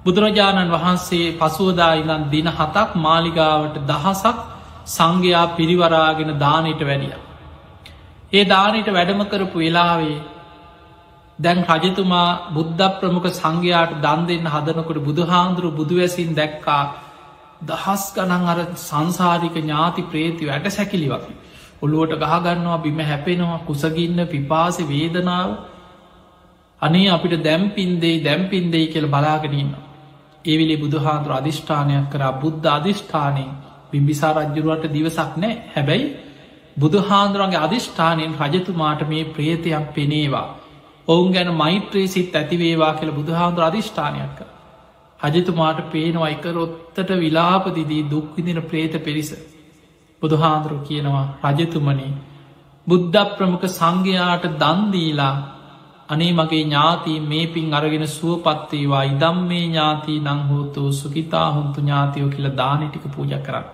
[0.03, 4.37] බුදුරජාණන් වහන්සේ පසුවදා ඉඳන් දින හතක් මාලිගාවට දහසක්
[4.87, 7.15] සංඝයා පිරිවරාගෙන දානයට වැඩිය.
[8.33, 10.17] ඒ දානයට වැඩම කරපු වෙලාවේ
[11.39, 16.83] දැන් රජතුමා බුද්ධ ප්‍රමුඛ සංඝයාට දන් දෙන්න හදනකොට බුදුහාන්දුරු බුදුවැසින් දැක්කා
[17.63, 21.35] දහස් ගනන් අර සංසාරික ඥාති ප්‍රේති වැට සැකිලි වගේ.
[21.79, 25.49] ඔළුවට ගහගන්නවා බිම හැපෙනවා කුසගින්න පිපාස වේදනාව
[26.81, 29.71] අනේ අපිට දැම්පින්දේ දැම්පින්දෙයි කියල බලාගෙනන්න.
[30.45, 33.51] ඒවිලි බුදුහාන්දුර අධිෂ්ඨානයක් කර බුද්ධ අධිෂ්ඨානයෙන්
[33.91, 36.05] බිම්බිසා රජ්ජුරුවට දිවසක් නෑ හැබැයි
[36.77, 40.47] බුදුහාන්දුරන්ගේ අධිෂ්ඨානයෙන් රජතුමාට මේ ප්‍රේතයක් පෙනේවා.
[41.07, 44.47] ඔවුන් ගැන මෛත්‍රී සිත් ඇතිවේවා කියල බුදුහාන්දුර අධිෂ්ඨානයක් කර.
[45.19, 49.31] හජතුමාට පේනවා එකරොත්තට විලාපදිදී දුක්විදින ප්‍රේත පිරිස.
[50.21, 52.09] බුදුහාන්දුරු කියනවා රජතුමනි
[52.87, 55.35] බුද්ධ ප්‍රමුඛ සංඝයාට දන්දීලා
[56.09, 62.47] අනේ මගේ ඥාති මේ පින් අරගෙන සුවපත්වේවා ඉදම් මේ ඥාති නංහෝතු සුකිතා හුන්තු ඥාතියෝ කියල
[62.53, 63.67] දානටික පූජ කරන්න.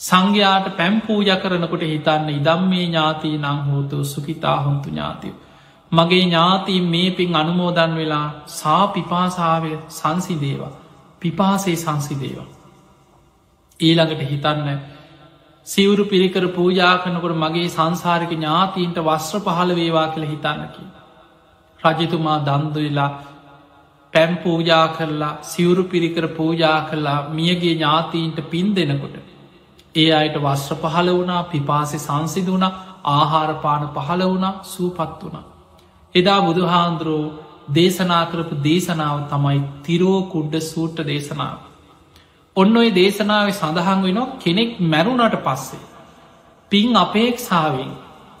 [0.00, 5.38] සංඝයාට පැම් පූජ කරනකොට හිතන්න ඉදම් මේ ඥාති නංහෝතු සුකිතා හුන්තු ඥාතියෝ.
[5.92, 10.72] මගේ ඥාතීන් මේ පින් අනුමෝදන් වෙලා සා පිපාසාාවය සංසිදේවා
[11.22, 12.48] පිපාසේ සංසිදේවා.
[13.80, 14.68] ඊළඟට හිතන්න
[15.66, 20.84] සිවුරු පිරිකර පූජා කනකොට මගේ සංසාරික ඥාතීන්ට වස්ත්‍ර පහළ වේවා කියල හිතන්නකි.
[21.80, 23.10] රජතුමා දන්දුවෙලා
[24.12, 29.16] පැම් පූජා කරලා සිවුරු පිරිකර පූජා කරලා මියගේ ඥාතීන්ට පින් දෙනකොට.
[29.94, 32.68] ඒ අයට වස්ත්‍ර පහළ වුණා පිපාසෙ සංසිද වුණ
[33.10, 35.51] ආහාරපාන පහළ වුණ සූපත් වුණා.
[36.14, 37.24] එදා බුදුහාන්දුරෝ
[37.70, 41.58] දේශනා කරපු දේශනාව තමයි තිරෝ කුඩ්ඩ සූට්ට දේශනාව.
[42.56, 45.82] ඔන්න ඔය දේශනාව සඳහන් වෙනවා කෙනෙක් මැරුණට පස්සේ.
[46.72, 47.90] පින් අපේක්ෂාවෙන්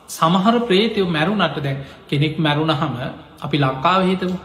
[0.08, 2.94] සමහර ප්‍රේතයෝ මැරුණට දැන් කෙනෙක් මැරුණහම
[3.40, 4.36] අපි ලංකාව හිතමු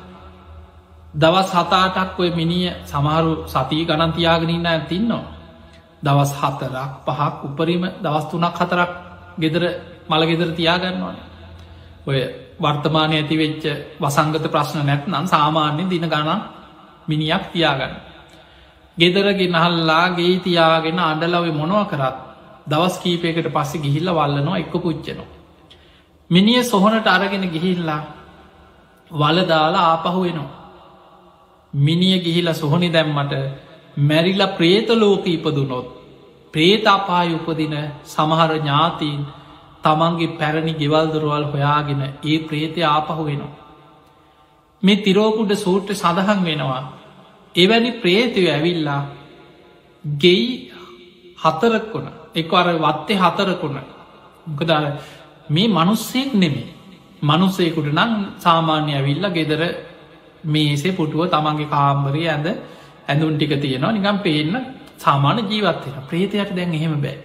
[1.14, 5.26] දවස් හතාටක් ඔය මිනිිය සමහරු සතිය ගණන්තියාගෙනන්න ඇතින්නවා.
[6.04, 8.92] දවස් හතරක් පහක් උපරීම දවස් තුනක් හතරක්
[9.38, 9.64] ගෙදර
[10.10, 11.18] මළගෙදර තියාගන්නවාන.
[12.08, 12.20] ඔය
[12.60, 13.64] වර්තමානය ඇති වෙච්ච
[14.00, 16.42] වසංගත ප්‍රශ්න නැත්නම් සාමාන්‍ය දින ගණන්
[17.08, 17.96] මිනිියක් තියාගන්න.
[18.98, 22.18] ගෙදරගෙන නහල්ලා ගේ තියාගෙන අඩලව මොනව කරත්
[22.68, 25.34] දවස් කීපයකට පස්සෙ ගිහිල්ල වල්ලනවා එක්ක පුච්චනවා.
[26.30, 28.02] මිනිිය සොහොනට අරගෙන ගිහිල්ලා
[29.12, 30.56] වලදාලා ආපහු වෙනවා.
[31.74, 33.34] මිනිිය ගිහිල සොහොනි දැම්මට
[34.00, 35.88] මැරිල ප්‍රේතලෝක ඉපදුනොත්
[36.54, 39.22] ප්‍රේතාපාය උපදින සමහර ඥාතීන්
[39.88, 43.56] තමන්ගේ පැරණි ගෙවල්දරුවල් හොයාගෙන ඒ ප්‍රේතය ආපහු වෙනවා.
[44.84, 46.82] මේ තිරෝකුඩ සූට්‍ර සඳහන් වෙනවා.
[47.56, 49.02] එවැනි ප්‍රේතය ඇවිල්ලා
[50.04, 50.48] ගෙයි
[51.38, 53.78] හතරකුණ එක අර වත්තේ හතරකුණ.
[54.48, 54.72] මොකද
[55.50, 56.68] මේ මනුස්සෙක් නෙමේ
[57.22, 59.62] මනුස්සයකුට නම් සාමාන්‍ය ඇවිල්ල ගෙදර
[60.46, 62.48] මේසේ පුටුව තමන්ගේ කාම්බරය ඇඳ
[63.08, 63.92] ඇඳුන් ටික තියෙනවා.
[63.92, 64.54] නිකම් පේන්න
[64.98, 67.18] සාමාන ජීවත්වෙන ප්‍රේතයට දැන් එහෙම බෑ.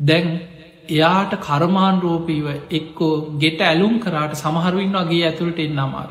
[0.00, 0.40] දැන්
[0.84, 6.10] එයාට කර්මාණරෝපීව එක්කෝ ගෙට ඇලුම් කරාට සමහරුවන් වගේ ඇතුළට එන්න අමාර.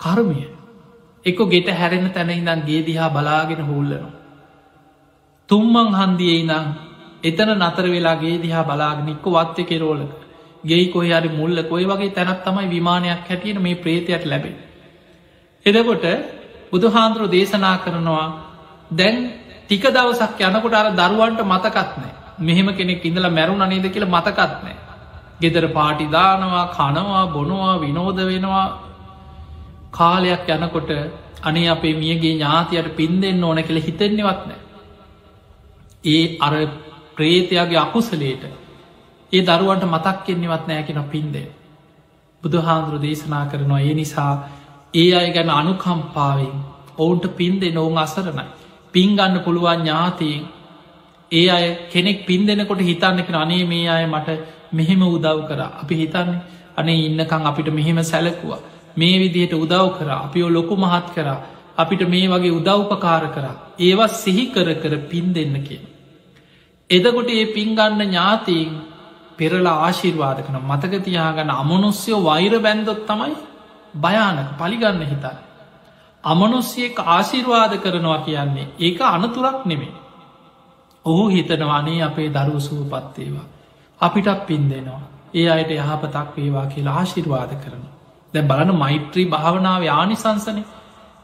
[0.00, 0.42] කර්මය
[1.24, 4.10] එක්ක ගෙට හැරෙන තැන ඉඳන් ගේ දිහා බලාගෙන හුල්ලනවා.
[5.48, 6.66] තුම්මං හන්දියේ ඉනම්
[7.22, 10.12] එතන නතර වෙලා ගේ දිහා බලාගෙන එක්ක වත්ත කෙරෝලක
[10.64, 14.56] ගෙයි කොයි අරි මුල්ල කොයි වගේ තැනත් තමයි විමානයක් හැටියට මේ ප්‍රේතයට ලැබේ.
[15.66, 16.04] එදකොට
[16.72, 18.26] බුදුහාන්දුරු දේශනා කරනවා
[18.92, 19.16] දැන්
[19.62, 24.76] ටික දවසක් යනකොට අර දරුවන්ට මතකත් නෑ මෙහෙම කෙනෙක් ඉඳලා මැරුණ නේද කියල මතකත්නෑ.
[25.40, 28.66] ගෙදර පාටිදානවා කනවා බොනවා විනෝද වෙනවා
[29.90, 30.90] කාලයක් යනකොට
[31.42, 34.60] අනේ අපේ මියගේ ඥාතියට පින් දෙන්න ඕන කියල හිතෙන්නේවත් නෑ.
[36.04, 36.54] ඒ අර
[37.16, 38.44] ප්‍රේතයාගේ අකුසලේට
[39.32, 41.48] ඒ දරුවන්ට මතක් කෙන්නේවත් නෑ කෙන පින්දේ.
[42.42, 44.32] බුදුහාන්දුරු දේශනා කරනවා ඒ නිසා
[44.94, 46.56] ඒ අය ගැන අනුකම්පාවෙන්
[46.98, 48.44] ඔවුන්ට පින්දෙ නොවුන් අසරණයි.
[48.94, 50.42] පින්ගන්න පුළුවන් ඥාතියෙන්
[51.32, 54.28] ඒ අය කෙනෙක් පින් දෙනකොට හිතන්නක අනේ මේ අය මට
[54.72, 56.42] මෙහෙම උදව් කර අපි හිතන්නේ
[56.76, 58.60] අනේ ඉන්නකං අපිට මෙහෙම සැලකුවා
[58.96, 61.28] මේ විදිහට උදව් කර අපිෝ ලොකු මහත් කර
[61.76, 63.46] අපිට මේ වගේ උදව්පකාර කර
[63.80, 65.84] ඒවත් සිහි කර කර පින් දෙන්න කියෙන්.
[66.90, 68.72] එදකොට ඒ පින්ගන්න ඥාතීන්
[69.38, 73.34] පෙරලා ආශිර්වාද කන මතකතියාගන්න අමනුස්්‍යයෝ වෛර බැන්දොත් තමයි
[73.94, 75.36] භයානක පලිගන්න හිතා.
[76.24, 79.92] අමනුස්්‍යයෙක් ආශිර්වාද කරනවා කියන්නේ ඒක අනතුරක් නෙමේ.
[81.04, 83.46] ඔහු හිතනවානේ අපේ දරුව සුවපත්තේවා.
[84.00, 85.02] අපිටත් පින් දෙනවා.
[85.34, 87.84] ඒ අයට යහපතක් වේවා කියලා ආශිර්වාද කරන.
[88.34, 90.62] දැ බලන මෛත්‍රී භාවනාව ආනිසංසනය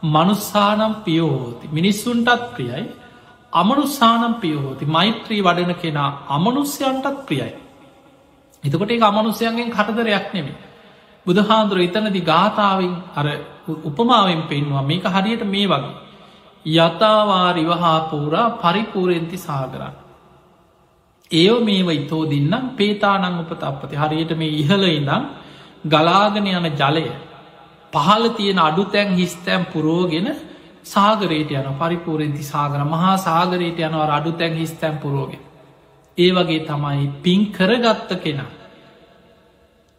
[0.05, 1.65] මනුස්සානම් පියෝහෝති.
[1.69, 2.85] මිනිස්සුන්ටත් ප්‍රියයි
[3.53, 7.53] අමනුස්සානම් පියහෝති මෛත්‍රී වඩන කෙනා අමනුස්්‍යයන්ටත් ප්‍රියයි.
[8.63, 10.57] එතකොට ඒ අමනුස්්‍යයන්ගෙන් කටදරයක් නෙමේ.
[11.25, 13.27] බුදුහාන්දුර එතනදි ගාථාවෙන් අර
[13.83, 15.95] උපමාවෙන් පෙන්වා මේක හරියට මේ වගේ.
[16.65, 19.95] යතාවාරිවහා පූරා පරිපූරෙන්ති සාගරන්න.
[21.31, 25.23] ඒව මේව ඉතෝ දින්නම් පේතානං උපතපති හරියට මේ ඉහල ඉඳම්
[25.85, 27.05] ගලාගෙන යන ජලය
[27.93, 30.27] පහල තියෙන අඩුතැන් හිස්තැම් පුරෝගෙන
[30.85, 32.79] සාගරයට යන පරිපූරෙන්ති සාගර.
[32.85, 35.43] මහා සාගරයට යනවා අඩුතැන් හිස්තැම් පුරෝගෙන
[36.17, 38.51] ඒ වගේ තමයි පින් කරගත්ත කෙනා.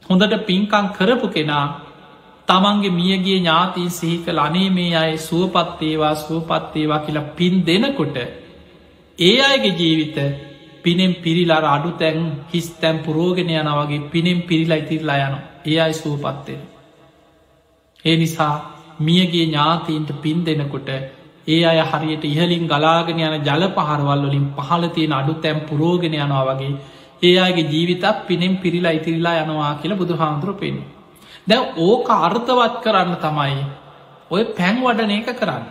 [0.02, 1.66] හොඳට පින්කං කරපු කෙනා
[2.50, 8.16] තමන්ගේ මියගේ ඥාතින් සිහිකල අනේ මේ අය සුවපත්තේවා සුවපත්තේවා කියලා පින් දෙනකොට
[9.18, 10.18] ඒ අයගේ ජීවිත
[10.82, 12.18] පිනෙම් පිරිලාර අඩු තැන්
[12.52, 15.36] හිස් තැම් පුරෝගෙන යනවගේ පිනෙම් පිරිලා ඉතිරලා යන
[15.66, 16.60] ඒ අයි සූපත්තෙන.
[18.04, 18.54] ඒ නිසා
[19.00, 20.88] මියගේ ඥාතීන්ට පින් දෙනකොට
[21.48, 26.46] ඒ අය හරියට ඉහලින් ගලාගෙන යන ජල පහරවල් වලින් පහල තියෙන අඩු තැම් පුරෝගෙන යනවා
[26.50, 26.72] වගේ
[27.22, 30.78] ඒ අයගේ ජීවිතත් පිනෙම් පිරිලා ඉතිරිලා යනවා කියලා බුදු හාමුදුර පෙන්.
[31.50, 33.60] දැ ඕක අර්ථවත් කරන්න තමයි
[34.30, 35.64] ඔය පැන් වඩන එක කරන්න.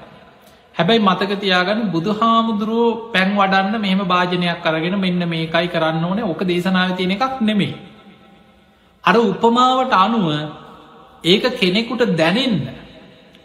[0.76, 6.96] හැබැයි මතකතියාගන්න බුදු හාමුදුරුවෝ පැන් වඩන්න මෙහම භාජනයක් කරගෙන මෙන්න මේකයි කරන්න ඕනේ ඕක දේශනාව
[6.96, 7.74] තියෙන එකක් නෙමේ.
[9.04, 10.28] අර උපමාවට අනුව
[11.24, 12.56] ඒක කෙනෙකුට දැනෙන්න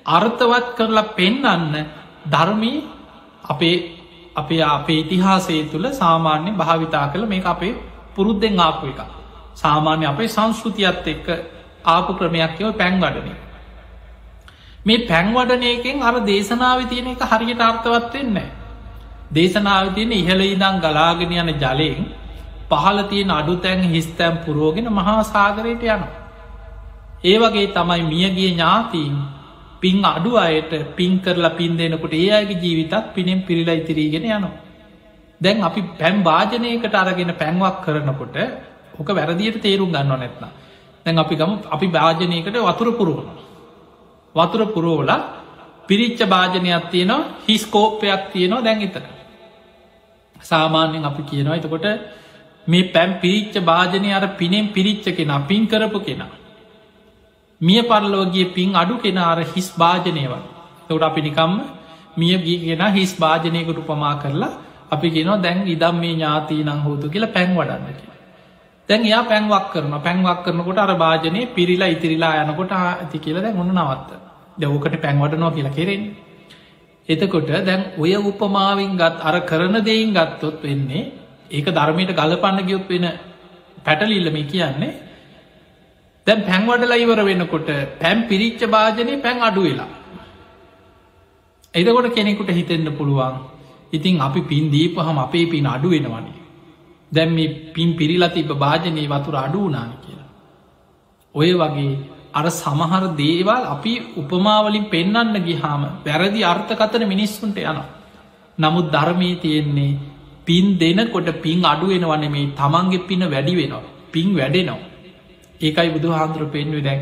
[0.07, 1.75] අර්ථවත් කරලා පෙන්නන්න
[2.27, 2.79] ධර්මී
[3.45, 3.77] අපේ
[4.37, 7.75] අපේ අපේ ඉතිහාසේ තුළ සාමාන්‍ය භාවිතා කළ මේ අපේ
[8.15, 9.01] පුරුද්දෙන් ආපු එක.
[9.55, 11.29] සාමාන්‍ය අපේ සංස්කෘතියත් එක්ක
[11.85, 13.37] ආපු ක්‍රමයක්යව පැන් වඩනේ.
[14.87, 18.39] මේ පැන්වඩනයකෙන් අර දේශනාව තියෙන එක හරියට අර්ථවත් වෙන්න.
[19.33, 22.05] දේශනාව තියෙන ඉහළ ඉදං ගලාගෙන යන ජලයෙන්
[22.71, 26.03] පහල තියෙන අඩුතැන් හිස්තැම් පුරෝගෙන මහා සාගරයට යන.
[27.25, 29.15] ඒ වගේ තමයි මියගේ ඥාතීන්
[29.81, 34.53] පින් අඩු අයට පින් කරලා පින් දෙනකොට ඒ අයගේ ජීවිතත් පිනෙම් පිරිලා ඉතිරීගෙන යනවා.
[35.41, 38.37] දැන් අපි පැම් භාජනයකට අරගෙන පැන්වක් කරනකොට
[38.99, 40.45] ඕක වැරදියට තේරුම් ගන්න නැත්න.
[41.07, 43.37] දැන් අපි ගම අපි භාජනයකට වතුර පුරුවනවා.
[44.35, 45.11] වතුර පුරෝල
[45.89, 49.05] පිරිච්ච භාජනයක් තියෙනවා හිස්කෝප්පයක් තියෙනවා දැන් එතන.
[50.43, 51.87] සාමාන්‍යෙන් අපි කියනවා එතකොට
[52.67, 56.33] මේ පැම් පිරිච්ච භාජනය අර පිනෙම් පිරිච්ච කෙන පින් කරපු කෙනා.
[57.61, 60.43] මිය පරලෝගේ පින් අඩු කෙන අර හිස් භාජනයවල්
[60.87, 61.53] තවට අපි නිකම්ම
[62.17, 64.53] මිය ගිගෙන හිස් භාජනයකට උපමා කරලා
[64.91, 68.14] අපි ගෙනවා දැන් ඉදම් මේ ඥාතී නං හෝතු කියලා පැන් වඩන්න කිය
[68.89, 73.73] දැන් එයා පැන්වක් කරන පැන්වක් කරනකොට අර භාජනය පිරිලා ඉතිරිලා යනකොට ඇති කියල දැන් ඔන්න
[73.75, 74.11] නවත්ත
[74.59, 76.03] දැවකට පැන්වටනවා කියලා කෙරෙන්.
[77.09, 81.11] එතකොට දැන් ඔය උපමාවින් ගත් අර කරන දෙයින් ගත්තොත් වෙන්නේ
[81.51, 83.07] ඒක ධර්මයට ගලපන්න ගියොත් වෙන
[83.85, 84.93] පැටලිල්ලම කියන්නේ
[86.27, 87.69] දැන් පැන්වඩලා ඉවර වෙනකොට
[87.99, 89.91] පැම් පිරිච්ච භාජනය පැන් අඩු වෙලා.
[91.75, 93.37] එදකොට කෙනෙකුට හිතෙන්න්න පුළුවන්
[93.93, 96.44] ඉතින් අපි පින් දීපහම අපේ පින් අඩු වෙනවනේ.
[97.15, 100.31] දැම් මේ පින් පිරිලා තිබ භාජනය වතුර අඩු වනාන කියලා.
[101.35, 101.93] ඔය වගේ
[102.33, 107.79] අර සමහර දේවල් අපි උපමාවලින් පෙන්නන්න ගිහාම වැරදි අර්ථකතන මිනිස්සුන්ට යන.
[108.59, 109.99] නමුත් ධර්මී තියෙන්නේ
[110.47, 113.85] පින් දෙනකොට පින් අඩුවෙනවන මේ තමන්ගේ පින වැඩි වෙනවා.
[114.13, 114.91] පින් වැඩෙනවා.
[115.61, 117.01] ඒකයි බුදු හාන්දුර පෙන්ව දැන්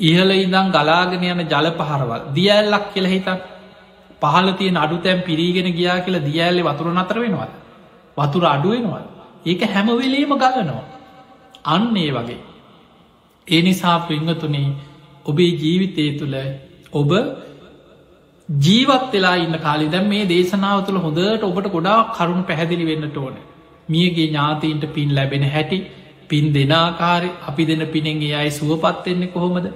[0.00, 3.40] ඉහල ඉදං ගලාගෙන යන ජල පහරවල් දියල්ලක් කියල හිතක්
[4.22, 7.52] පහල තියෙන අඩු තැම් පිරීගෙන ගියා කියලා දියඇල්ලෙ වතුර නතර වෙනවද.
[8.16, 9.02] වතුර අඩුවෙනවා.
[9.46, 10.82] ඒක හැමවෙලේම ගලනවා.
[11.66, 12.40] අන්න ඒ වගේ.
[13.46, 14.66] ඒ නිසා පිංහතුනේ
[15.26, 16.36] ඔබේ ජීවිතය තුළ
[16.94, 17.12] ඔබ
[18.48, 23.34] ජීවත් වෙලා ඉන්න කාලි දැම් මේ දේශනාව තුළ හොඳට ඔබට ගොඩා කරුණු පැහැදිලි වෙන්නට ඕන.
[23.88, 25.78] මියගේ ඥාතීන්ට පින් ලැබෙන හැටි
[26.28, 29.66] පින් දෙනාකාරය අපි දෙන පිනෙන්ගේ අයි සුවපත්වෙන්නේ කොහොමද?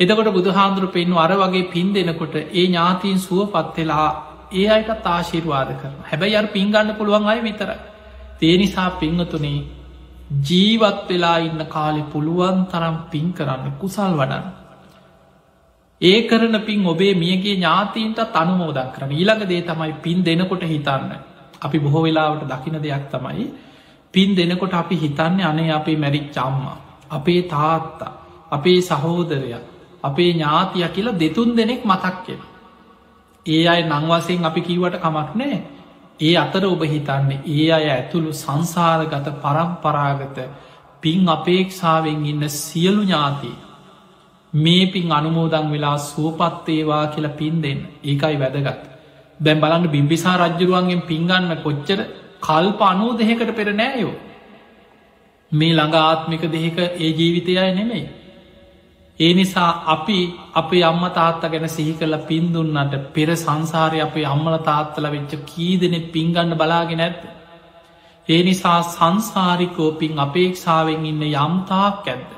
[0.00, 4.08] එතකොට බුදු හාන්දුරු පෙන්ු අර වගේ පින් දෙනකොට ඒ ඥාතීන් සුවපත්වෙලා
[4.52, 7.70] ඒ අයට තාශීර්වාද කරන හැබැයි අර පින්ගන්න පුළුවන් අය විතර
[8.40, 9.58] තේ නිසා පිංහතුනේ
[10.40, 14.44] ජීවත් වෙලා ඉන්න කාලෙ පුළුවන් තරම් පින් කරන්න කුසල් වඩන්න.
[16.00, 21.10] ඒ කරන පින් ඔබේ මියගේ ඥාතීන්ට තනුමෝදක් කරන ඊළඟ දේ තමයි පින් දෙනකොට හිතන්න.
[21.60, 23.46] අපි බොහෝ වෙලාවට දකින දෙයක් තමයි
[24.14, 26.78] පින් දෙනකොට අපි හිතන්නේ අනේ අපේ මැරික් චම්මා.
[27.10, 28.12] අපේ තාත්තා
[28.50, 29.50] අපේ සහෝදරය
[30.02, 32.40] අපේ ඥාතිය කියලා දෙතුන් දෙනෙක් මතක්කෙන.
[33.46, 35.58] ඒ අයි නංවසයෙන් අපි කීවට කමක් නෑ
[36.20, 40.38] ඒ අතර ඔබ හිතන්නේ ඒ අය ඇතුළු සංසාරගත පරම්පරාගත
[41.02, 43.52] පින් අපේක්ෂාවෙන් ඉන්න සියලු ඥාති
[44.52, 47.80] මේ පින් අනුමෝදං වෙලා සුවපත්තේවා කියලා පින් දෙන්න.
[48.02, 48.80] ඒකයි වැදගත්.
[49.40, 52.00] දැම් බලන්න බිම්බිසා රජ්ජරුවන්ගෙන් පින්ගන්න කොච්චර
[52.40, 54.14] කල්ප අනූ දෙහෙකට පෙර නෑයෝ.
[55.52, 58.08] මේ ළඟ ආත්මික දෙහෙක ඒ ජීවිතයයි නෙමෙයි.
[59.20, 60.18] ඒ නිසා අපි
[60.54, 66.54] අපේ අම්ම තාත්ත ගැන සිහි කළ පින්දුන්නට පෙර සංසාරය අපේ අම්මල තාත්තල වෙච්ච කීදනෙ පින්ගන්න
[66.54, 67.22] බලාගෙන ඇත්ත.
[68.28, 72.30] ඒ නිසා සංසාරිකෝ පින් අපේක්ෂාවෙන් ඉන්න යම්තාක් ඇද්ද.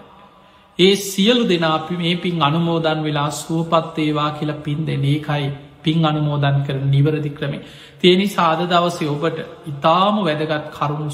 [0.79, 5.49] ඒ සියලු දෙනා අපි මේ පින් අනුමෝදන් වෙලා සුවපත්තේවා කියලා පින් දෙන ඒකයි
[5.83, 7.65] පින් අනුමෝදන් කර නිවරදි ක්‍රමේ.
[8.01, 11.11] තියනි සාධ දවසය ඔබට ඉතාම වැදගත් කරුණු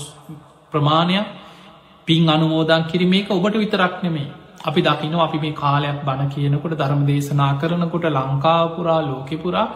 [0.73, 1.27] ප්‍රමාණයක්
[2.09, 4.29] පින් අනුමෝදන් කිරීමේක ඔබට විතරක් නෙමේ
[4.61, 9.67] අපි දකිනවා අපි මේ කාලයක් බණ කියනකොට ධර්ම දේශනා කරනකොට ලංකාපුරා ලෝකෙපුරා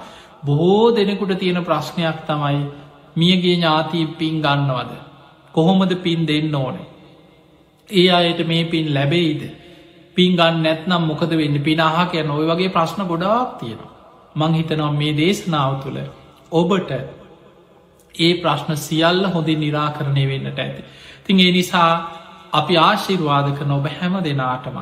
[0.43, 2.59] බොහෝ දෙනෙකුට තියෙන ප්‍රශ්නයක් තමයි
[3.16, 4.93] මියගේ ඥාතී පින් ගන්නවද?
[5.55, 6.87] කොහොමද පින් දෙන්න ඕනේ?
[7.89, 9.43] ඒ අයට මේ පින් ලැබෙයිද?
[10.16, 11.57] පින් ගන්න නැත්නම් මොකද වෙන්න?
[11.61, 13.93] පිනාහ කියන ඔය වගේ ප්‍රශ්න ගොඩාක් තියෙනවා.
[14.37, 15.99] මං හිතනවා මේ දේශනාව තුළ
[16.53, 16.91] ඔබට
[18.14, 20.83] ඒ ප්‍රශ්න සියල්ල හොඳින් නිරාකරණය වෙන්නට ඇති.
[21.24, 21.91] තින් ඒ නිසා
[22.53, 24.78] අපි ආශිර්වාද කන ඔබ හැම දෙනාටම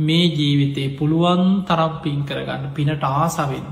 [0.00, 3.66] මේ ජීවිතේ පුළුවන් තරම් පින් කරගන්න පිනට ආසවෙන.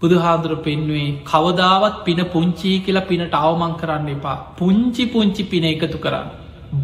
[0.00, 6.28] බුදුහාදුර පෙන්වේ කවදාවත් පින පුංචී කියලා පිනට අවමං කරන්න එපා පුංචි පුංචි පින එකතු කරන්න.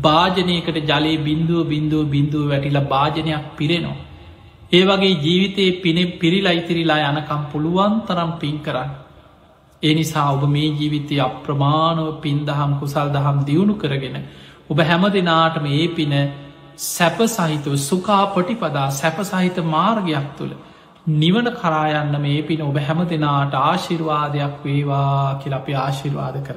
[0.01, 4.01] භාජනයකට ජලයේ බින්දුව බින්දුව බින්දුව වැටිලා භාජනයක් පිරෙනවා.
[4.73, 8.91] ඒ වගේ ජීවිතයේ පිනෙ පිරිලා ඉතිරිලා යනකම් පුළුවන් තරම් පින් කරන්න.
[9.83, 14.17] ඒ නිසා ඔබ මේ ජීවිතය අප්‍රමාණව පින් දහම් කුසල් දහම් දියුණු කරගෙන
[14.73, 16.13] ඔබ හැම දෙනාටම ඒ පින
[16.81, 20.55] සැප සහිතව සුකා පොටිපදා සැප සහිත මාර්ගයක් තුළ
[21.17, 26.57] නිවන කරායන්න මේ පින ඔබ හැම දෙනාට ආශිර්වාදයක් වේවා කියල අපි ආශිර්වාද කර.